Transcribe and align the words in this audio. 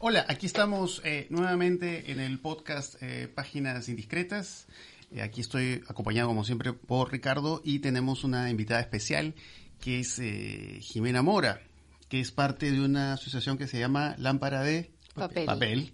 Hola, 0.00 0.24
aquí 0.28 0.46
estamos 0.46 1.02
eh, 1.04 1.26
nuevamente 1.28 2.12
en 2.12 2.20
el 2.20 2.38
podcast 2.38 2.94
eh, 3.02 3.26
Páginas 3.26 3.88
Indiscretas. 3.88 4.68
Eh, 5.10 5.22
aquí 5.22 5.40
estoy 5.40 5.82
acompañado, 5.88 6.28
como 6.28 6.44
siempre, 6.44 6.72
por 6.72 7.10
Ricardo 7.10 7.60
y 7.64 7.80
tenemos 7.80 8.22
una 8.22 8.48
invitada 8.48 8.78
especial 8.78 9.34
que 9.80 9.98
es 9.98 10.22
Jimena 10.82 11.22
Mora, 11.22 11.62
que 12.08 12.20
es 12.20 12.30
parte 12.30 12.70
de 12.70 12.80
una 12.80 13.14
asociación 13.14 13.58
que 13.58 13.66
se 13.66 13.80
llama 13.80 14.14
Lámpara 14.18 14.62
de 14.62 14.92
Papel, 15.14 15.92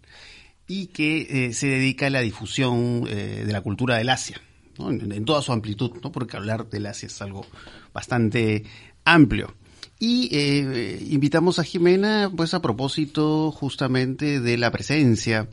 y 0.66 0.89
que 0.89 1.52
se 1.55 1.66
dedica 1.66 2.09
a 2.09 2.11
la 2.11 2.21
difusión 2.21 3.05
de 3.05 3.50
la 3.50 3.62
cultura 3.62 3.96
del 3.96 4.11
Asia. 4.11 4.39
En, 4.79 5.12
en, 5.12 5.25
toda 5.25 5.41
su 5.41 5.52
amplitud, 5.52 5.93
¿no? 6.02 6.12
porque 6.12 6.36
hablar 6.36 6.68
del 6.68 6.86
Asia 6.86 7.07
es 7.07 7.23
algo 7.23 7.46
bastante 7.95 8.64
amplio. 9.05 9.55
Y 9.98 10.29
eh, 10.32 11.06
invitamos 11.11 11.58
a 11.58 11.64
Jimena, 11.64 12.30
pues 12.34 12.54
a 12.54 12.62
propósito 12.62 13.52
justamente 13.52 14.40
de 14.40 14.58
la 14.58 14.70
presencia 14.70 15.48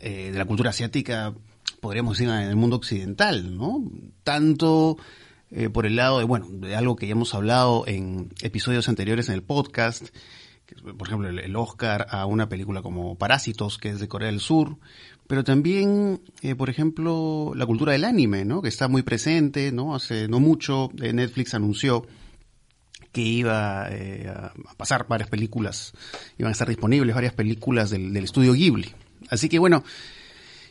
eh, 0.00 0.30
de 0.32 0.38
la 0.38 0.44
cultura 0.44 0.70
asiática, 0.70 1.34
podríamos 1.80 2.18
decir, 2.18 2.30
en 2.32 2.48
el 2.48 2.56
mundo 2.56 2.76
occidental, 2.76 3.56
¿no? 3.56 3.82
Tanto 4.24 4.98
eh, 5.50 5.70
por 5.70 5.86
el 5.86 5.96
lado 5.96 6.18
de, 6.18 6.24
bueno, 6.24 6.46
de 6.50 6.76
algo 6.76 6.96
que 6.96 7.06
ya 7.06 7.12
hemos 7.12 7.34
hablado 7.34 7.84
en 7.86 8.30
episodios 8.42 8.88
anteriores 8.88 9.28
en 9.28 9.34
el 9.34 9.42
podcast, 9.42 10.08
por 10.96 11.06
ejemplo, 11.06 11.28
el, 11.28 11.56
Oscar 11.56 12.06
a 12.10 12.26
una 12.26 12.48
película 12.48 12.82
como 12.82 13.16
Parásitos, 13.16 13.78
que 13.78 13.90
es 13.90 14.00
de 14.00 14.08
Corea 14.08 14.28
del 14.28 14.40
Sur, 14.40 14.76
pero 15.26 15.44
también, 15.44 16.20
por 16.56 16.70
ejemplo, 16.70 17.52
la 17.54 17.66
cultura 17.66 17.92
del 17.92 18.04
anime, 18.04 18.44
¿no? 18.44 18.62
Que 18.62 18.68
está 18.68 18.88
muy 18.88 19.02
presente, 19.02 19.70
¿no? 19.70 19.94
Hace 19.94 20.28
no 20.28 20.40
mucho 20.40 20.90
Netflix 20.94 21.54
anunció 21.54 22.06
que 23.12 23.20
iba 23.20 23.86
eh, 23.90 24.28
a 24.28 24.52
pasar 24.76 25.06
varias 25.06 25.28
películas, 25.28 25.92
iban 26.38 26.48
a 26.48 26.52
estar 26.52 26.68
disponibles 26.68 27.14
varias 27.14 27.34
películas 27.34 27.90
del, 27.90 28.16
estudio 28.16 28.54
Ghibli. 28.54 28.90
Así 29.28 29.48
que 29.48 29.58
bueno, 29.58 29.84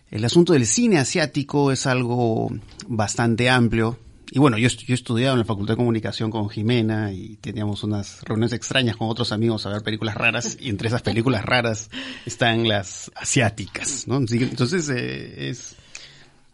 el 0.10 0.26
asunto 0.26 0.54
del 0.54 0.66
cine 0.66 0.98
asiático 0.98 1.72
es 1.72 1.86
algo 1.86 2.52
bastante 2.88 3.50
amplio. 3.50 4.00
Y 4.34 4.40
bueno, 4.40 4.58
yo, 4.58 4.70
yo 4.70 4.94
he 4.94 4.94
estudiado 4.94 5.34
en 5.34 5.40
la 5.40 5.46
Facultad 5.46 5.74
de 5.74 5.78
Comunicación 5.78 6.32
con 6.32 6.50
Jimena 6.50 7.12
y 7.12 7.36
teníamos 7.38 7.84
unas 7.84 8.22
reuniones 8.24 8.54
extrañas 8.54 8.96
con 8.96 9.10
otros 9.10 9.34
amigos 9.34 9.66
a 9.66 9.70
ver 9.70 9.84
películas 9.84 10.16
raras 10.16 10.58
y 10.60 10.70
entre 10.70 10.88
esas 10.88 11.02
películas 11.02 11.44
raras 11.44 11.90
están 12.26 12.68
las 12.68 13.12
asiáticas, 13.16 14.08
¿no? 14.08 14.18
Entonces 14.18 14.90
eh, 14.90 15.50
es 15.50 15.76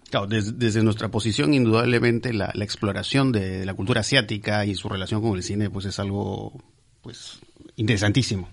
Claro, 0.09 0.27
desde, 0.27 0.83
nuestra 0.83 1.09
posición, 1.09 1.53
indudablemente 1.53 2.33
la, 2.33 2.51
exploración 2.55 3.31
de 3.31 3.65
la 3.65 3.73
cultura 3.73 4.01
asiática 4.01 4.65
y 4.65 4.75
su 4.75 4.87
relación 4.87 5.21
con 5.21 5.35
el 5.35 5.43
cine, 5.43 5.69
pues 5.69 5.85
es 5.85 5.99
algo, 5.99 6.53
pues, 7.01 7.39
interesantísimo. 7.75 8.47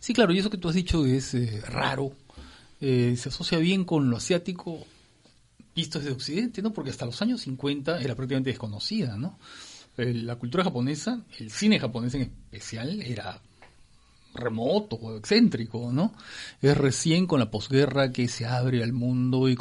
Sí, 0.00 0.12
claro, 0.12 0.32
y 0.32 0.38
eso 0.38 0.50
que 0.50 0.58
tú 0.58 0.68
has 0.68 0.74
dicho 0.74 1.06
es 1.06 1.34
eh, 1.34 1.62
raro. 1.68 2.12
Eh, 2.80 3.14
se 3.16 3.28
asocia 3.28 3.58
bien 3.58 3.84
con 3.84 4.10
lo 4.10 4.16
asiático 4.16 4.84
visto 5.74 5.98
desde 5.98 6.12
Occidente, 6.12 6.62
¿no? 6.62 6.72
Porque 6.72 6.90
hasta 6.90 7.06
los 7.06 7.20
años 7.22 7.42
50 7.42 8.00
era 8.00 8.14
prácticamente 8.14 8.50
desconocida, 8.50 9.16
¿no? 9.16 9.38
Eh, 9.98 10.12
la 10.14 10.36
cultura 10.36 10.64
japonesa, 10.64 11.22
el 11.38 11.50
cine 11.50 11.78
japonés 11.78 12.14
en 12.14 12.22
especial, 12.22 13.00
era 13.02 13.40
remoto 14.36 15.16
excéntrico, 15.16 15.90
¿no? 15.92 16.14
Es 16.62 16.76
recién 16.76 17.26
con 17.26 17.40
la 17.40 17.50
posguerra 17.50 18.12
que 18.12 18.28
se 18.28 18.46
abre 18.46 18.82
al 18.82 18.92
mundo 18.92 19.48
y, 19.48 19.56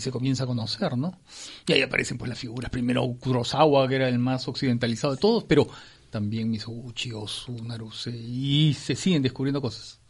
se 0.00 0.10
comienza 0.10 0.44
a 0.44 0.46
conocer, 0.46 0.96
¿no? 0.96 1.18
Y 1.66 1.72
ahí 1.72 1.82
aparecen 1.82 2.18
pues 2.18 2.28
las 2.28 2.38
figuras, 2.38 2.70
primero 2.70 3.06
Kurosawa, 3.20 3.88
que 3.88 3.96
era 3.96 4.08
el 4.08 4.18
más 4.18 4.46
occidentalizado 4.48 5.14
de 5.14 5.20
todos, 5.20 5.44
pero 5.44 5.68
también 6.10 6.50
Misoguchi, 6.50 7.12
Osu, 7.12 7.62
Naruse, 7.64 8.10
y 8.10 8.74
se 8.74 8.94
siguen 8.96 9.22
descubriendo 9.22 9.60
cosas. 9.60 10.00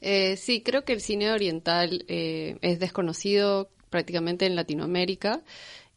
Eh, 0.00 0.36
sí, 0.36 0.62
creo 0.62 0.84
que 0.84 0.92
el 0.92 1.00
cine 1.00 1.32
oriental 1.32 2.04
eh, 2.08 2.56
es 2.62 2.78
desconocido 2.78 3.70
prácticamente 3.90 4.46
en 4.46 4.54
Latinoamérica 4.54 5.42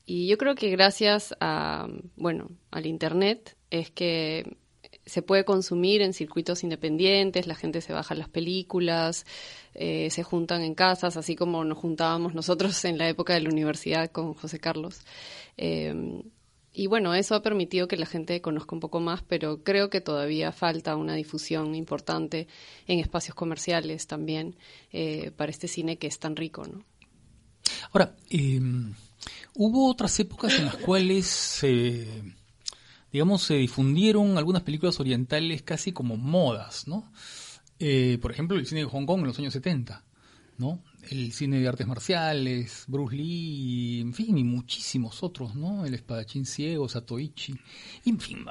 y 0.05 0.27
yo 0.27 0.37
creo 0.37 0.55
que 0.55 0.69
gracias 0.69 1.35
a, 1.39 1.87
bueno, 2.15 2.49
al 2.71 2.85
Internet 2.85 3.55
es 3.69 3.91
que 3.91 4.57
se 5.11 5.21
puede 5.21 5.43
consumir 5.43 6.01
en 6.01 6.13
circuitos 6.13 6.63
independientes, 6.63 7.45
la 7.45 7.55
gente 7.55 7.81
se 7.81 7.91
baja 7.91 8.15
las 8.15 8.29
películas, 8.29 9.25
eh, 9.73 10.09
se 10.09 10.23
juntan 10.23 10.61
en 10.61 10.73
casas, 10.73 11.17
así 11.17 11.35
como 11.35 11.65
nos 11.65 11.79
juntábamos 11.79 12.33
nosotros 12.33 12.85
en 12.85 12.97
la 12.97 13.09
época 13.09 13.33
de 13.33 13.41
la 13.41 13.49
universidad 13.49 14.09
con 14.09 14.33
José 14.35 14.59
Carlos. 14.59 15.01
Eh, 15.57 16.23
y 16.71 16.87
bueno, 16.87 17.13
eso 17.13 17.35
ha 17.35 17.43
permitido 17.43 17.89
que 17.89 17.97
la 17.97 18.05
gente 18.05 18.39
conozca 18.39 18.73
un 18.73 18.79
poco 18.79 19.01
más, 19.01 19.21
pero 19.21 19.61
creo 19.65 19.89
que 19.89 19.99
todavía 19.99 20.53
falta 20.53 20.95
una 20.95 21.15
difusión 21.15 21.75
importante 21.75 22.47
en 22.87 22.99
espacios 22.99 23.35
comerciales 23.35 24.07
también 24.07 24.55
eh, 24.93 25.31
para 25.35 25.51
este 25.51 25.67
cine 25.67 25.97
que 25.97 26.07
es 26.07 26.19
tan 26.19 26.37
rico, 26.37 26.63
¿no? 26.65 26.85
Ahora, 27.91 28.15
hubo 29.55 29.89
otras 29.89 30.17
épocas 30.21 30.57
en 30.57 30.65
las 30.67 30.77
cuales 30.77 31.27
digamos, 33.11 33.43
se 33.43 33.55
difundieron 33.55 34.37
algunas 34.37 34.63
películas 34.63 34.99
orientales 34.99 35.61
casi 35.63 35.91
como 35.91 36.17
modas, 36.17 36.87
¿no? 36.87 37.11
Eh, 37.79 38.19
por 38.21 38.31
ejemplo, 38.31 38.57
el 38.57 38.65
cine 38.65 38.81
de 38.81 38.87
Hong 38.87 39.05
Kong 39.05 39.21
en 39.21 39.27
los 39.27 39.39
años 39.39 39.53
70, 39.53 40.03
¿no? 40.57 40.83
El 41.09 41.33
cine 41.33 41.59
de 41.59 41.67
artes 41.67 41.87
marciales, 41.87 42.85
Bruce 42.87 43.15
Lee, 43.15 44.01
en 44.01 44.13
fin, 44.13 44.37
y 44.37 44.43
muchísimos 44.43 45.23
otros, 45.23 45.55
¿no? 45.55 45.85
El 45.85 45.95
espadachín 45.95 46.45
ciego, 46.45 46.87
Satoichi, 46.87 47.55
en 48.05 48.19
fin, 48.19 48.45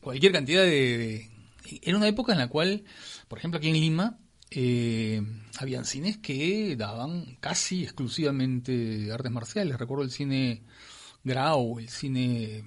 cualquier 0.00 0.32
cantidad 0.32 0.62
de, 0.62 1.30
Era 1.82 1.96
una 1.96 2.08
época 2.08 2.32
en 2.32 2.38
la 2.38 2.48
cual, 2.48 2.84
por 3.28 3.38
ejemplo, 3.38 3.58
aquí 3.58 3.68
en 3.68 3.74
Lima, 3.74 4.18
eh, 4.50 5.22
habían 5.58 5.84
cines 5.84 6.18
que 6.18 6.76
daban 6.76 7.36
casi 7.40 7.84
exclusivamente 7.84 9.10
artes 9.12 9.32
marciales. 9.32 9.78
Recuerdo 9.78 10.04
el 10.04 10.10
cine 10.10 10.62
Grau, 11.24 11.78
el 11.78 11.88
cine 11.88 12.64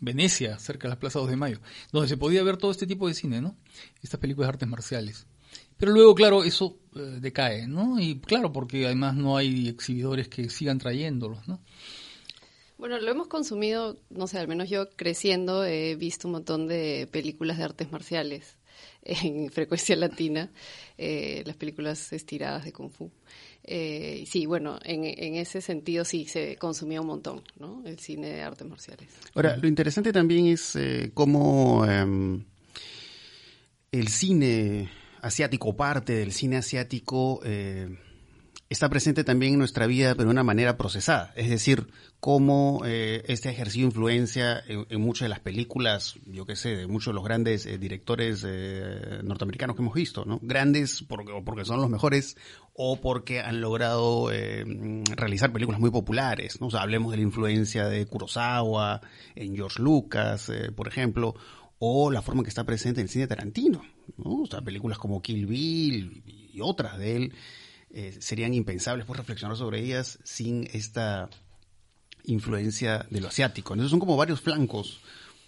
Venecia, 0.00 0.58
cerca 0.58 0.88
de 0.88 0.94
la 0.94 1.00
Plaza 1.00 1.18
2 1.18 1.30
de 1.30 1.36
Mayo, 1.36 1.60
donde 1.92 2.08
se 2.08 2.16
podía 2.16 2.42
ver 2.42 2.56
todo 2.56 2.70
este 2.70 2.86
tipo 2.86 3.08
de 3.08 3.14
cine, 3.14 3.40
¿no? 3.40 3.56
Estas 4.02 4.20
películas 4.20 4.48
de 4.48 4.52
artes 4.54 4.68
marciales. 4.68 5.26
Pero 5.76 5.92
luego, 5.92 6.14
claro, 6.14 6.44
eso 6.44 6.78
eh, 6.94 7.18
decae, 7.20 7.66
¿no? 7.66 8.00
Y 8.00 8.20
claro, 8.20 8.52
porque 8.52 8.86
además 8.86 9.14
no 9.14 9.36
hay 9.36 9.68
exhibidores 9.68 10.28
que 10.28 10.50
sigan 10.50 10.78
trayéndolos, 10.78 11.46
¿no? 11.48 11.60
Bueno, 12.76 13.00
lo 13.00 13.10
hemos 13.10 13.26
consumido, 13.26 13.96
no 14.10 14.26
sé, 14.28 14.38
al 14.38 14.46
menos 14.46 14.70
yo 14.70 14.90
creciendo 14.90 15.64
he 15.64 15.96
visto 15.96 16.28
un 16.28 16.32
montón 16.32 16.68
de 16.68 17.08
películas 17.10 17.58
de 17.58 17.64
artes 17.64 17.90
marciales 17.90 18.57
en 19.02 19.50
frecuencia 19.52 19.96
latina, 19.96 20.50
eh, 20.96 21.42
las 21.46 21.56
películas 21.56 22.12
estiradas 22.12 22.64
de 22.64 22.72
Kung 22.72 22.90
Fu. 22.90 23.10
Eh, 23.70 24.24
sí, 24.26 24.46
bueno, 24.46 24.78
en, 24.82 25.04
ese 25.34 25.60
sentido 25.60 26.04
sí 26.04 26.24
se 26.24 26.56
consumía 26.56 27.02
un 27.02 27.06
montón, 27.06 27.42
¿no? 27.58 27.82
El 27.84 27.98
cine 27.98 28.30
de 28.30 28.42
artes 28.42 28.66
marciales. 28.66 29.08
Ahora, 29.34 29.58
lo 29.58 29.68
interesante 29.68 30.10
también 30.10 30.46
es 30.46 30.74
eh, 30.76 31.10
cómo 31.12 31.84
em, 31.84 32.44
el 33.92 34.08
cine 34.08 34.88
asiático, 35.20 35.76
parte 35.76 36.14
del 36.14 36.32
cine 36.32 36.56
asiático, 36.56 37.40
eh, 37.44 37.88
está 38.70 38.90
presente 38.90 39.24
también 39.24 39.54
en 39.54 39.58
nuestra 39.58 39.86
vida, 39.86 40.14
pero 40.14 40.24
de 40.24 40.32
una 40.32 40.42
manera 40.42 40.76
procesada. 40.76 41.32
Es 41.36 41.48
decir, 41.48 41.88
cómo 42.20 42.82
eh, 42.84 43.22
este 43.26 43.48
ha 43.48 43.52
ejercido 43.52 43.86
influencia 43.86 44.62
en, 44.66 45.00
muchas 45.00 45.26
de 45.26 45.30
las 45.30 45.40
películas, 45.40 46.18
yo 46.26 46.44
qué 46.44 46.54
sé, 46.54 46.76
de 46.76 46.86
muchos 46.86 47.12
de 47.12 47.14
los 47.14 47.24
grandes 47.24 47.64
eh, 47.64 47.78
directores 47.78 48.44
eh, 48.46 49.20
norteamericanos 49.22 49.74
que 49.74 49.82
hemos 49.82 49.94
visto, 49.94 50.24
¿no? 50.26 50.38
Grandes 50.42 51.02
porque, 51.02 51.32
porque 51.44 51.64
son 51.64 51.80
los 51.80 51.88
mejores 51.88 52.36
o 52.74 53.00
porque 53.00 53.40
han 53.40 53.60
logrado 53.60 54.30
realizar 55.16 55.52
películas 55.52 55.80
muy 55.80 55.90
populares, 55.90 56.60
¿no? 56.60 56.68
O 56.68 56.70
sea, 56.70 56.82
hablemos 56.82 57.10
de 57.10 57.16
la 57.16 57.24
influencia 57.24 57.88
de 57.88 58.06
Kurosawa, 58.06 59.00
en 59.34 59.56
George 59.56 59.82
Lucas, 59.82 60.52
por 60.76 60.86
ejemplo, 60.86 61.34
o 61.80 62.12
la 62.12 62.22
forma 62.22 62.44
que 62.44 62.50
está 62.50 62.62
presente 62.62 63.00
en 63.00 63.06
el 63.06 63.10
cine 63.10 63.26
Tarantino, 63.26 63.82
¿no? 64.16 64.42
O 64.42 64.46
sea, 64.46 64.60
películas 64.60 64.98
como 64.98 65.20
Kill 65.22 65.46
Bill 65.46 66.22
y 66.24 66.60
otras 66.60 66.98
de 66.98 67.16
él 67.16 67.32
eh, 67.90 68.16
serían 68.20 68.52
impensables 68.52 69.06
por 69.06 69.16
reflexionar 69.16 69.56
sobre 69.56 69.80
ellas 69.80 70.18
sin 70.22 70.68
esta 70.72 71.30
influencia 72.24 73.06
de 73.10 73.20
lo 73.20 73.28
asiático. 73.28 73.72
Entonces 73.72 73.90
son 73.90 74.00
como 74.00 74.16
varios 74.16 74.40
flancos 74.42 75.00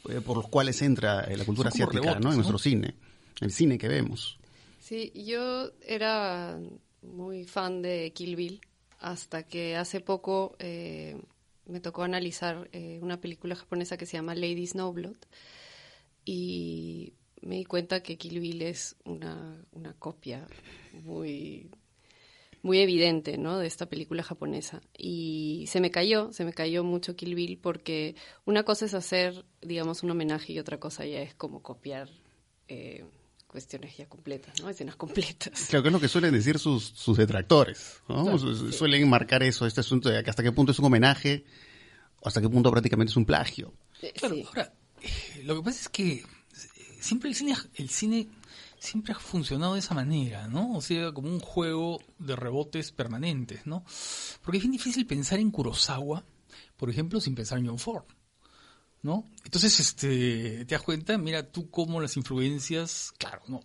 eh, 0.09 0.23
por 0.23 0.39
los 0.39 0.49
cuales 0.49 0.81
entra 0.81 1.25
eh, 1.25 1.37
la 1.37 1.45
cultura 1.45 1.69
asiática 1.69 2.13
en 2.13 2.21
nuestro 2.21 2.59
cine, 2.59 2.95
el 3.41 3.53
cine 3.53 3.77
que 3.77 3.89
vemos. 3.89 4.39
Sí, 4.79 5.13
yo 5.15 5.71
era 5.87 6.59
muy 7.03 7.45
fan 7.45 7.83
de 7.83 8.13
Kill 8.15 8.37
Bill 8.37 8.61
hasta 8.99 9.43
que 9.43 9.77
hace 9.77 10.01
poco 10.01 10.57
me 10.59 11.81
tocó 11.81 12.03
analizar 12.03 12.69
una 13.01 13.21
película 13.21 13.55
japonesa 13.55 13.97
que 13.97 14.07
se 14.07 14.17
llama 14.17 14.35
Lady 14.35 14.67
Snowblood 14.67 15.17
y 16.25 17.13
me 17.43 17.57
di 17.57 17.65
cuenta 17.65 18.03
que 18.03 18.19
Kill 18.19 18.41
Bill 18.41 18.63
es 18.63 18.97
una, 19.05 19.65
una 19.73 19.95
copia 19.95 20.47
muy 21.05 21.71
muy 22.63 22.81
evidente, 22.81 23.39
¿no? 23.39 23.59
De 23.59 23.67
esta 23.67 23.87
película 23.87 24.23
japonesa. 24.23 24.81
Y 24.97 25.65
se 25.69 25.81
me 25.81 25.91
cayó, 25.91 26.33
se 26.33 26.45
me 26.45 26.53
cayó 26.53 26.85
mucho 26.85 27.17
Kill 27.17 27.35
Bill 27.35 27.59
porque 27.59 28.15
una 28.45 28.65
cosa 28.65 28.85
es 28.85 28.95
hacer, 28.95 29.45
digamos, 29.63 30.03
un 30.03 30.11
homenaje 30.11 30.53
y 30.53 30.59
otra 30.59 30.79
cosa 30.79 31.07
ya 31.07 31.23
es 31.23 31.35
como 31.35 31.63
copiar 31.63 32.09
eh, 32.69 33.05
cuestiones 33.47 33.97
ya 33.97 34.09
completas, 34.09 34.61
¿no? 34.61 34.69
Escenas 34.69 34.97
completas. 34.97 35.67
Claro, 35.69 35.83
que 35.83 35.89
es 35.89 35.93
lo 35.93 36.01
que 36.01 36.09
suelen 36.09 36.33
decir 36.33 36.59
sus, 36.59 36.85
sus 36.85 37.17
detractores, 37.17 38.01
¿no? 38.09 38.39
Suelen 38.39 39.09
marcar 39.09 39.43
eso, 39.43 39.67
este 39.67 39.81
asunto 39.81 40.09
de 40.09 40.19
hasta 40.19 40.43
qué 40.43 40.53
punto 40.53 40.73
es 40.73 40.79
un 40.79 40.85
homenaje 40.85 41.45
o 42.21 42.29
hasta 42.29 42.41
qué 42.41 42.49
punto 42.49 42.71
prácticamente 42.71 43.11
es 43.11 43.17
un 43.17 43.25
plagio. 43.25 43.73
Eh, 44.03 44.13
claro, 44.13 44.37
ahora, 44.47 44.73
eh, 45.03 45.43
lo 45.45 45.57
que 45.57 45.63
pasa 45.63 45.81
es 45.81 45.89
que 45.89 46.23
siempre 47.01 47.31
el 47.31 47.35
cine, 47.35 47.57
el 47.75 47.89
cine 47.91 48.29
siempre 48.81 49.13
ha 49.13 49.19
funcionado 49.19 49.75
de 49.75 49.81
esa 49.81 49.95
manera, 49.95 50.49
¿no? 50.49 50.75
O 50.75 50.81
sea, 50.81 51.13
como 51.13 51.29
un 51.29 51.39
juego 51.39 52.01
de 52.19 52.35
rebotes 52.35 52.91
permanentes, 52.91 53.67
¿no? 53.67 53.85
Porque 54.43 54.57
es 54.57 54.65
bien 54.65 54.73
difícil 54.73 55.07
pensar 55.07 55.39
en 55.39 55.51
Kurosawa, 55.51 56.25
por 56.77 56.91
ejemplo, 56.91 57.21
sin 57.21 57.35
pensar 57.35 57.59
en 57.59 57.69
John 57.69 57.79
Ford. 57.79 58.05
¿no? 59.03 59.25
Entonces, 59.45 59.81
este, 59.81 60.65
te 60.65 60.75
das 60.75 60.83
cuenta, 60.83 61.17
mira 61.17 61.51
tú 61.51 61.71
cómo 61.71 62.01
las 62.01 62.17
influencias, 62.17 63.13
claro, 63.19 63.43
no, 63.49 63.61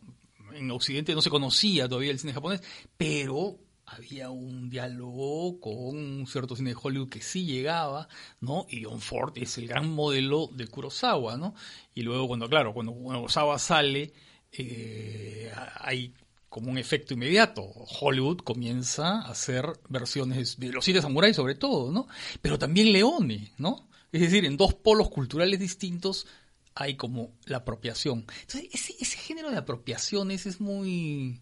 en 0.54 0.72
Occidente 0.72 1.14
no 1.14 1.22
se 1.22 1.30
conocía 1.30 1.88
todavía 1.88 2.12
el 2.12 2.20
cine 2.20 2.34
japonés, 2.34 2.62
pero 2.98 3.60
había 3.86 4.30
un 4.30 4.70
diálogo 4.70 5.60
con 5.60 5.74
un 5.76 6.28
cierto 6.28 6.56
cine 6.56 6.72
de 6.72 6.78
Hollywood 6.82 7.10
que 7.10 7.22
sí 7.22 7.46
llegaba, 7.46 8.08
¿no? 8.40 8.66
Y 8.70 8.84
John 8.84 9.02
Ford 9.02 9.34
es 9.36 9.58
el 9.58 9.68
gran 9.68 9.90
modelo 9.92 10.48
de 10.54 10.68
Kurosawa, 10.68 11.38
¿no? 11.38 11.54
Y 11.94 12.02
luego 12.02 12.28
cuando, 12.28 12.50
claro, 12.50 12.74
cuando 12.74 12.94
Kurosawa 12.94 13.60
sale, 13.60 14.14
eh, 14.58 15.52
hay 15.80 16.14
como 16.50 16.72
un 16.72 16.78
efecto 16.78 17.14
inmediato. 17.14 17.64
Hollywood 17.64 18.38
comienza 18.38 19.22
a 19.22 19.32
hacer 19.32 19.66
versiones 19.90 20.58
de 20.60 20.70
los 20.72 20.86
siete 20.86 21.02
samuráis 21.02 21.36
sobre 21.36 21.56
todo, 21.56 21.92
¿no? 21.92 22.08
Pero 22.42 22.58
también 22.58 22.94
Leone, 22.94 23.52
¿no? 23.58 23.90
Es 24.12 24.22
decir, 24.22 24.46
en 24.46 24.56
dos 24.56 24.74
polos 24.74 25.10
culturales 25.10 25.60
distintos 25.60 26.28
hay 26.76 26.96
como 26.96 27.34
la 27.46 27.58
apropiación. 27.58 28.26
Entonces, 28.42 28.70
ese, 28.74 29.18
género 29.18 29.50
de 29.50 29.58
apropiaciones 29.58 30.46
es 30.46 30.62
muy 30.62 31.42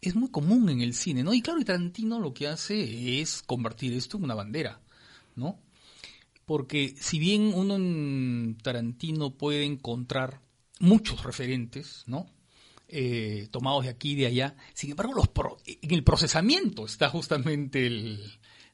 es 0.00 0.14
muy 0.14 0.30
común 0.30 0.68
en 0.68 0.80
el 0.80 0.94
cine, 0.94 1.22
¿no? 1.22 1.32
Y 1.32 1.40
claro, 1.40 1.60
y 1.60 1.64
Tarantino 1.64 2.20
lo 2.20 2.34
que 2.34 2.48
hace 2.48 3.20
es 3.20 3.42
convertir 3.42 3.94
esto 3.94 4.16
en 4.16 4.24
una 4.24 4.34
bandera, 4.34 4.80
¿no? 5.34 5.58
Porque 6.44 6.94
si 7.00 7.18
bien 7.18 7.52
uno 7.54 7.76
en 7.76 8.58
Tarantino 8.62 9.30
puede 9.30 9.64
encontrar 9.64 10.40
muchos 10.84 11.22
referentes, 11.24 12.04
¿no? 12.06 12.26
Eh, 12.88 13.48
tomados 13.50 13.84
de 13.84 13.90
aquí 13.90 14.12
y 14.12 14.16
de 14.16 14.26
allá, 14.26 14.56
sin 14.72 14.90
embargo, 14.90 15.14
los 15.14 15.28
en 15.66 15.90
el 15.90 16.04
procesamiento 16.04 16.84
está 16.84 17.08
justamente 17.08 17.86
el, 17.86 18.20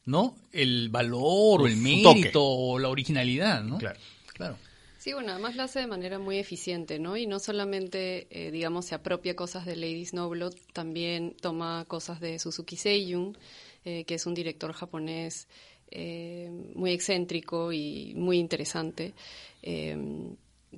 ¿no? 0.05 0.37
El 0.53 0.89
valor 0.91 1.63
o 1.63 1.67
el 1.67 1.77
mérito 1.77 2.45
o 2.45 2.79
la 2.79 2.89
originalidad, 2.89 3.63
¿no? 3.63 3.79
Claro. 3.79 3.99
Claro. 4.35 4.57
Sí, 4.99 5.15
bueno, 5.15 5.33
además 5.33 5.57
lo 5.57 5.63
hace 5.63 5.81
de 5.81 5.87
manera 5.87 6.19
muy 6.19 6.37
eficiente, 6.37 6.99
¿no? 6.99 7.17
Y 7.17 7.27
no 7.27 7.39
solamente, 7.39 8.27
eh, 8.31 8.51
digamos, 8.51 8.85
se 8.85 8.95
apropia 8.95 9.35
cosas 9.35 9.65
de 9.65 9.77
Lady 9.77 10.05
Snowblood, 10.05 10.55
también 10.75 11.35
toma 11.41 11.87
cosas 11.89 12.21
de 12.21 12.39
Suzuki 12.39 12.77
Seiyun, 12.77 13.39
eh, 13.87 14.05
que 14.05 14.15
es 14.17 14.27
un 14.27 14.35
director 14.35 14.73
japonés 14.75 15.49
eh, 15.91 16.51
muy 16.75 16.93
excéntrico 16.93 17.73
y 17.73 18.13
muy 18.15 18.39
interesante. 18.39 19.15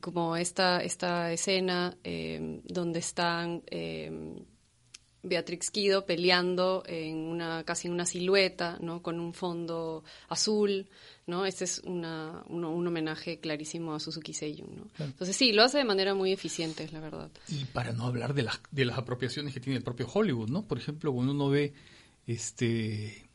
Como 0.00 0.36
esta, 0.36 0.82
esta 0.82 1.32
escena 1.32 1.96
donde 2.02 2.98
están 2.98 3.62
Beatrix 5.22 5.70
Kido 5.70 6.04
peleando 6.04 6.82
en 6.86 7.16
una 7.16 7.64
casi 7.64 7.86
en 7.86 7.94
una 7.94 8.06
silueta, 8.06 8.78
¿no? 8.80 9.02
Con 9.02 9.20
un 9.20 9.32
fondo 9.34 10.04
azul, 10.28 10.88
¿no? 11.26 11.46
Este 11.46 11.64
es 11.64 11.80
una, 11.84 12.42
un, 12.48 12.64
homenaje 12.64 13.38
clarísimo 13.38 13.94
a 13.94 14.00
Suzuki 14.00 14.34
Seiyun, 14.34 14.76
¿no? 14.76 15.04
Entonces 15.04 15.36
sí, 15.36 15.52
lo 15.52 15.62
hace 15.62 15.78
de 15.78 15.84
manera 15.84 16.14
muy 16.14 16.32
eficiente, 16.32 16.88
la 16.90 17.00
verdad. 17.00 17.30
Y 17.48 17.64
para 17.66 17.92
no 17.92 18.06
hablar 18.06 18.34
de 18.34 18.42
las 18.42 18.60
de 18.70 18.84
las 18.84 18.98
apropiaciones 18.98 19.54
que 19.54 19.60
tiene 19.60 19.76
el 19.76 19.84
propio 19.84 20.08
Hollywood, 20.12 20.48
¿no? 20.48 20.66
Por 20.66 20.78
ejemplo, 20.78 21.12
cuando 21.12 21.32
uno 21.32 21.48
ve 21.48 21.72
este 22.26 23.28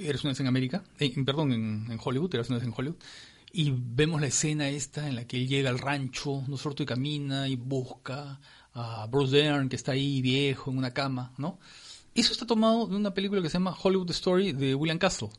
eres 0.00 0.22
una 0.24 0.32
vez 0.32 0.40
en 0.40 0.46
América, 0.46 0.84
perdón, 1.24 1.52
en, 1.52 1.86
en, 1.90 1.98
Hollywood, 2.02 2.34
eres 2.34 2.48
una 2.48 2.58
vez 2.58 2.66
en 2.66 2.74
Hollywood, 2.76 2.96
y 3.56 3.72
vemos 3.72 4.20
la 4.20 4.26
escena 4.26 4.68
esta 4.68 5.08
en 5.08 5.14
la 5.14 5.28
que 5.28 5.36
él 5.36 5.46
llega 5.46 5.70
al 5.70 5.78
rancho, 5.78 6.42
¿no 6.48 6.56
es 6.56 6.60
cierto? 6.60 6.82
Y 6.82 6.86
camina 6.86 7.46
y 7.46 7.54
busca 7.54 8.40
a 8.72 9.06
Bruce 9.06 9.36
Dern, 9.36 9.68
que 9.68 9.76
está 9.76 9.92
ahí 9.92 10.20
viejo 10.20 10.72
en 10.72 10.78
una 10.78 10.92
cama, 10.92 11.32
¿no? 11.38 11.60
Eso 12.16 12.32
está 12.32 12.46
tomado 12.46 12.88
de 12.88 12.96
una 12.96 13.14
película 13.14 13.40
que 13.40 13.48
se 13.48 13.54
llama 13.54 13.76
Hollywood 13.80 14.10
Story 14.10 14.52
de 14.52 14.74
William 14.74 14.98
Castle, 14.98 15.30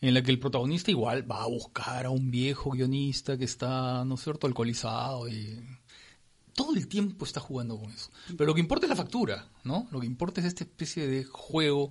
en 0.00 0.14
la 0.14 0.22
que 0.22 0.30
el 0.30 0.40
protagonista 0.40 0.90
igual 0.90 1.30
va 1.30 1.42
a 1.42 1.46
buscar 1.46 2.06
a 2.06 2.10
un 2.10 2.30
viejo 2.30 2.70
guionista 2.70 3.36
que 3.36 3.44
está, 3.44 4.02
¿no 4.06 4.14
es 4.14 4.22
cierto?, 4.22 4.46
alcoholizado 4.46 5.28
y 5.28 5.62
todo 6.54 6.74
el 6.74 6.88
tiempo 6.88 7.26
está 7.26 7.40
jugando 7.40 7.78
con 7.78 7.90
eso. 7.90 8.08
Pero 8.28 8.46
lo 8.46 8.54
que 8.54 8.60
importa 8.60 8.86
es 8.86 8.90
la 8.90 8.96
factura, 8.96 9.46
¿no? 9.64 9.86
Lo 9.90 10.00
que 10.00 10.06
importa 10.06 10.40
es 10.40 10.46
esta 10.46 10.64
especie 10.64 11.06
de 11.06 11.24
juego 11.24 11.90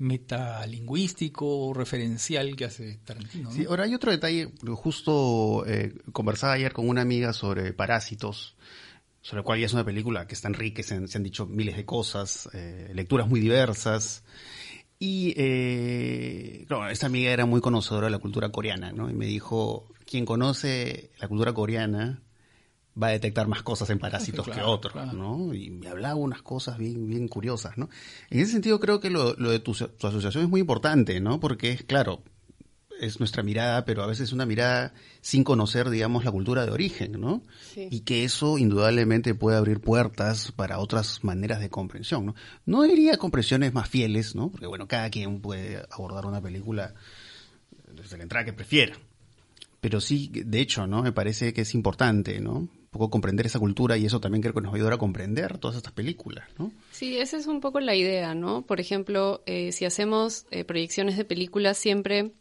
metalingüístico, 0.00 1.72
referencial 1.74 2.56
que 2.56 2.64
hace 2.64 2.98
Tarantino. 3.04 3.50
Sí, 3.52 3.66
ahora 3.68 3.84
hay 3.84 3.94
otro 3.94 4.10
detalle, 4.10 4.50
justo 4.74 5.64
eh, 5.66 5.94
conversaba 6.12 6.54
ayer 6.54 6.72
con 6.72 6.88
una 6.88 7.02
amiga 7.02 7.34
sobre 7.34 7.74
Parásitos, 7.74 8.56
sobre 9.20 9.40
el 9.40 9.44
cual 9.44 9.60
ya 9.60 9.66
es 9.66 9.74
una 9.74 9.84
película 9.84 10.26
que 10.26 10.34
está 10.34 10.48
en 10.48 10.82
se 10.82 10.94
han, 11.18 11.22
dicho 11.22 11.46
miles 11.46 11.76
de 11.76 11.84
cosas, 11.84 12.48
eh, 12.54 12.90
lecturas 12.94 13.28
muy 13.28 13.40
diversas. 13.40 14.24
Y 14.98 15.34
eh, 15.36 16.66
esta 16.90 17.06
amiga 17.06 17.30
era 17.30 17.44
muy 17.44 17.60
conocedora 17.60 18.06
de 18.06 18.10
la 18.10 18.18
cultura 18.18 18.50
coreana, 18.50 18.92
¿no? 18.92 19.10
Y 19.10 19.14
me 19.14 19.26
dijo, 19.26 19.88
quien 20.06 20.24
conoce 20.24 21.10
la 21.18 21.28
cultura 21.28 21.52
coreana 21.52 22.22
va 23.00 23.08
a 23.08 23.10
detectar 23.10 23.48
más 23.48 23.62
cosas 23.62 23.90
en 23.90 23.98
Parásitos 23.98 24.48
que 24.48 24.62
otros, 24.62 25.12
¿no? 25.12 25.54
Y 25.54 25.70
me 25.70 25.88
hablaba 25.88 26.16
unas 26.16 26.42
cosas 26.42 26.78
bien, 26.78 27.06
bien 27.06 27.28
curiosas, 27.28 27.78
¿no? 27.78 27.88
En 28.30 28.40
ese 28.40 28.52
sentido 28.52 28.80
creo 28.80 29.00
que 29.00 29.10
lo, 29.10 29.34
lo 29.34 29.50
de 29.50 29.60
tu, 29.60 29.72
tu, 29.72 30.06
asociación 30.06 30.44
es 30.44 30.50
muy 30.50 30.60
importante, 30.60 31.20
¿no? 31.20 31.40
Porque 31.40 31.72
es, 31.72 31.82
claro, 31.82 32.22
es 33.00 33.18
nuestra 33.18 33.42
mirada, 33.42 33.84
pero 33.84 34.02
a 34.02 34.06
veces 34.06 34.28
es 34.28 34.32
una 34.32 34.46
mirada 34.46 34.92
sin 35.20 35.42
conocer, 35.42 35.90
digamos, 35.90 36.24
la 36.24 36.30
cultura 36.30 36.66
de 36.66 36.72
origen, 36.72 37.12
¿no? 37.12 37.42
Y 37.74 38.00
que 38.00 38.24
eso 38.24 38.58
indudablemente 38.58 39.34
puede 39.34 39.56
abrir 39.56 39.80
puertas 39.80 40.52
para 40.52 40.78
otras 40.78 41.24
maneras 41.24 41.60
de 41.60 41.70
comprensión, 41.70 42.26
¿no? 42.26 42.34
No 42.66 42.82
diría 42.82 43.16
comprensiones 43.16 43.72
más 43.72 43.88
fieles, 43.88 44.34
¿no? 44.34 44.50
Porque, 44.50 44.66
bueno, 44.66 44.86
cada 44.86 45.10
quien 45.10 45.40
puede 45.40 45.82
abordar 45.90 46.26
una 46.26 46.40
película 46.40 46.94
desde 47.94 48.18
la 48.18 48.24
entrada 48.24 48.44
que 48.44 48.52
prefiera. 48.52 48.96
Pero 49.80 50.00
sí, 50.00 50.30
de 50.32 50.60
hecho, 50.60 50.86
¿no? 50.86 51.02
Me 51.02 51.12
parece 51.12 51.54
que 51.54 51.62
es 51.62 51.74
importante, 51.74 52.38
¿no? 52.40 52.68
Poco 52.90 53.08
comprender 53.08 53.46
esa 53.46 53.60
cultura 53.60 53.96
y 53.96 54.06
eso 54.06 54.20
también 54.20 54.42
creo 54.42 54.52
que 54.52 54.60
nos 54.60 54.70
va 54.70 54.74
a 54.74 54.76
ayudar 54.76 54.92
a 54.94 54.98
comprender 54.98 55.58
todas 55.58 55.76
estas 55.76 55.92
películas, 55.92 56.48
¿no? 56.58 56.72
Sí, 56.90 57.18
esa 57.18 57.36
es 57.36 57.46
un 57.46 57.60
poco 57.60 57.78
la 57.78 57.94
idea, 57.94 58.34
¿no? 58.34 58.62
Por 58.62 58.80
ejemplo, 58.80 59.42
eh, 59.46 59.70
si 59.72 59.84
hacemos 59.84 60.46
eh, 60.50 60.64
proyecciones 60.64 61.16
de 61.16 61.24
películas, 61.24 61.78
siempre 61.78 62.32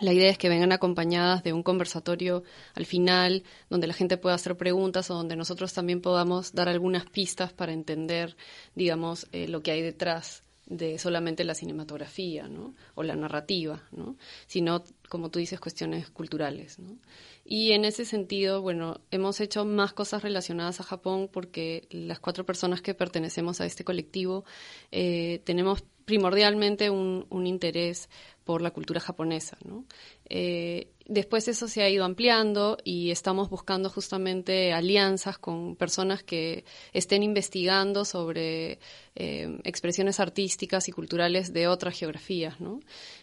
la 0.00 0.12
idea 0.12 0.30
es 0.30 0.38
que 0.38 0.48
vengan 0.48 0.72
acompañadas 0.72 1.42
de 1.42 1.52
un 1.52 1.62
conversatorio 1.62 2.44
al 2.74 2.86
final, 2.86 3.42
donde 3.68 3.86
la 3.86 3.94
gente 3.94 4.16
pueda 4.16 4.34
hacer 4.34 4.56
preguntas 4.56 5.10
o 5.10 5.14
donde 5.14 5.36
nosotros 5.36 5.72
también 5.72 6.00
podamos 6.00 6.52
dar 6.52 6.68
algunas 6.68 7.06
pistas 7.06 7.52
para 7.52 7.72
entender, 7.72 8.36
digamos, 8.74 9.26
eh, 9.32 9.48
lo 9.48 9.62
que 9.62 9.72
hay 9.72 9.82
detrás 9.82 10.44
de 10.68 10.98
solamente 10.98 11.44
la 11.44 11.54
cinematografía, 11.54 12.46
¿no? 12.46 12.74
O 12.94 13.02
la 13.02 13.16
narrativa, 13.16 13.82
¿no? 13.90 14.16
Sino, 14.46 14.84
como 15.08 15.30
tú 15.30 15.38
dices, 15.38 15.60
cuestiones 15.60 16.10
culturales, 16.10 16.78
¿no? 16.78 16.98
Y 17.44 17.72
en 17.72 17.86
ese 17.86 18.04
sentido, 18.04 18.60
bueno, 18.60 19.00
hemos 19.10 19.40
hecho 19.40 19.64
más 19.64 19.94
cosas 19.94 20.22
relacionadas 20.22 20.80
a 20.80 20.84
Japón 20.84 21.30
porque 21.32 21.88
las 21.90 22.20
cuatro 22.20 22.44
personas 22.44 22.82
que 22.82 22.94
pertenecemos 22.94 23.62
a 23.62 23.66
este 23.66 23.84
colectivo 23.84 24.44
eh, 24.92 25.40
tenemos 25.44 25.82
primordialmente 26.04 26.90
un, 26.90 27.26
interés 27.46 28.10
por 28.44 28.60
la 28.60 28.70
cultura 28.70 29.00
japonesa. 29.00 29.56
¿no? 29.64 29.84
Eh, 30.28 30.90
después 31.08 31.48
eso 31.48 31.66
se 31.66 31.82
ha 31.82 31.88
ido 31.88 32.04
ampliando 32.04 32.78
y 32.84 33.10
estamos 33.10 33.50
buscando 33.50 33.90
justamente 33.90 34.72
alianzas 34.72 35.38
con 35.38 35.74
personas 35.74 36.22
que 36.22 36.64
estén 36.92 37.22
investigando 37.22 38.04
sobre 38.04 38.78
eh, 39.16 39.58
expresiones 39.64 40.20
artísticas 40.20 40.88
y 40.88 40.92
culturales 40.92 41.52
de 41.52 41.66
otras 41.66 41.98
geografías. 41.98 42.60
¿no? 42.60 42.80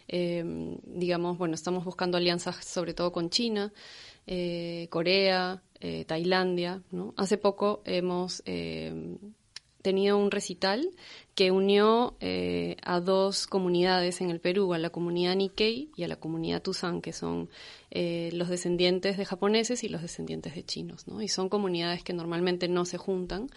Eh, 0.08 0.44
digamos, 0.84 1.38
bueno, 1.38 1.54
estamos 1.54 1.84
buscando 1.84 2.18
alianzas 2.18 2.64
sobre 2.64 2.92
todo 2.92 3.12
con 3.12 3.30
China, 3.30 3.72
Corea, 4.90 5.62
Tailandia. 6.06 6.82
¿no? 6.90 7.14
Hace 7.16 7.38
poco 7.38 7.80
hemos 7.84 8.42
tenía 9.86 10.16
un 10.16 10.32
recital 10.32 10.90
que 11.36 11.52
unió 11.52 12.16
eh, 12.18 12.76
a 12.82 12.98
dos 12.98 13.46
comunidades 13.46 14.20
en 14.20 14.30
el 14.30 14.40
Perú, 14.40 14.74
a 14.74 14.78
la 14.78 14.90
comunidad 14.90 15.36
Nikkei 15.36 15.92
y 15.94 16.02
a 16.02 16.08
la 16.08 16.16
comunidad 16.16 16.60
Tuzán, 16.60 17.00
que 17.00 17.12
son 17.12 17.48
eh, 17.92 18.30
los 18.32 18.48
descendientes 18.48 19.16
de 19.16 19.24
japoneses 19.24 19.84
y 19.84 19.88
los 19.88 20.02
descendientes 20.02 20.56
de 20.56 20.64
chinos, 20.64 21.06
¿no? 21.06 21.22
Y 21.22 21.28
son 21.28 21.48
comunidades 21.48 22.02
que 22.02 22.14
normalmente 22.14 22.66
no 22.66 22.84
se 22.84 22.98
juntan 22.98 23.48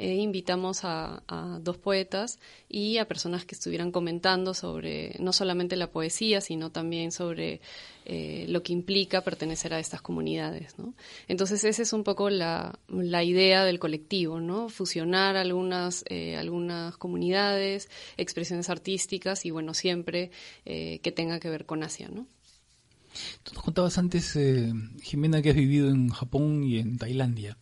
eh, 0.00 0.14
invitamos 0.16 0.80
a, 0.82 1.22
dos 1.60 1.78
poetas 1.78 2.38
y 2.68 2.98
a 2.98 3.06
personas 3.06 3.44
que 3.44 3.54
estuvieran 3.54 3.92
comentando 3.92 4.54
sobre 4.54 5.14
no 5.18 5.32
solamente 5.32 5.76
la 5.76 5.90
poesía, 5.90 6.40
sino 6.40 6.70
también 6.70 7.12
sobre 7.12 7.60
eh, 8.06 8.46
lo 8.48 8.62
que 8.62 8.72
implica 8.72 9.22
pertenecer 9.22 9.74
a 9.74 9.78
estas 9.78 10.02
comunidades. 10.02 10.78
¿no? 10.78 10.94
Entonces, 11.28 11.64
esa 11.64 11.82
es 11.82 11.92
un 11.92 12.02
poco 12.02 12.30
la, 12.30 12.78
la 12.88 13.22
idea 13.22 13.64
del 13.64 13.78
colectivo, 13.78 14.40
¿no? 14.40 14.68
fusionar 14.68 15.36
algunas, 15.36 16.04
eh, 16.08 16.36
algunas 16.36 16.96
comunidades, 16.96 17.88
expresiones 18.16 18.70
artísticas 18.70 19.44
y, 19.44 19.50
bueno, 19.50 19.74
siempre 19.74 20.30
que 20.64 21.12
tenga 21.14 21.40
que 21.40 21.50
ver 21.50 21.66
con 21.66 21.82
Asia. 21.82 22.08
¿no? 22.08 22.26
Tú 23.42 23.54
nos 23.54 23.64
contabas 23.64 23.98
antes, 23.98 24.36
eh, 24.36 24.72
Jimena, 25.02 25.42
que 25.42 25.50
has 25.50 25.56
vivido 25.56 25.88
en 25.88 26.08
Japón 26.10 26.64
y 26.64 26.78
en 26.78 26.98
Tailandia. 26.98 27.56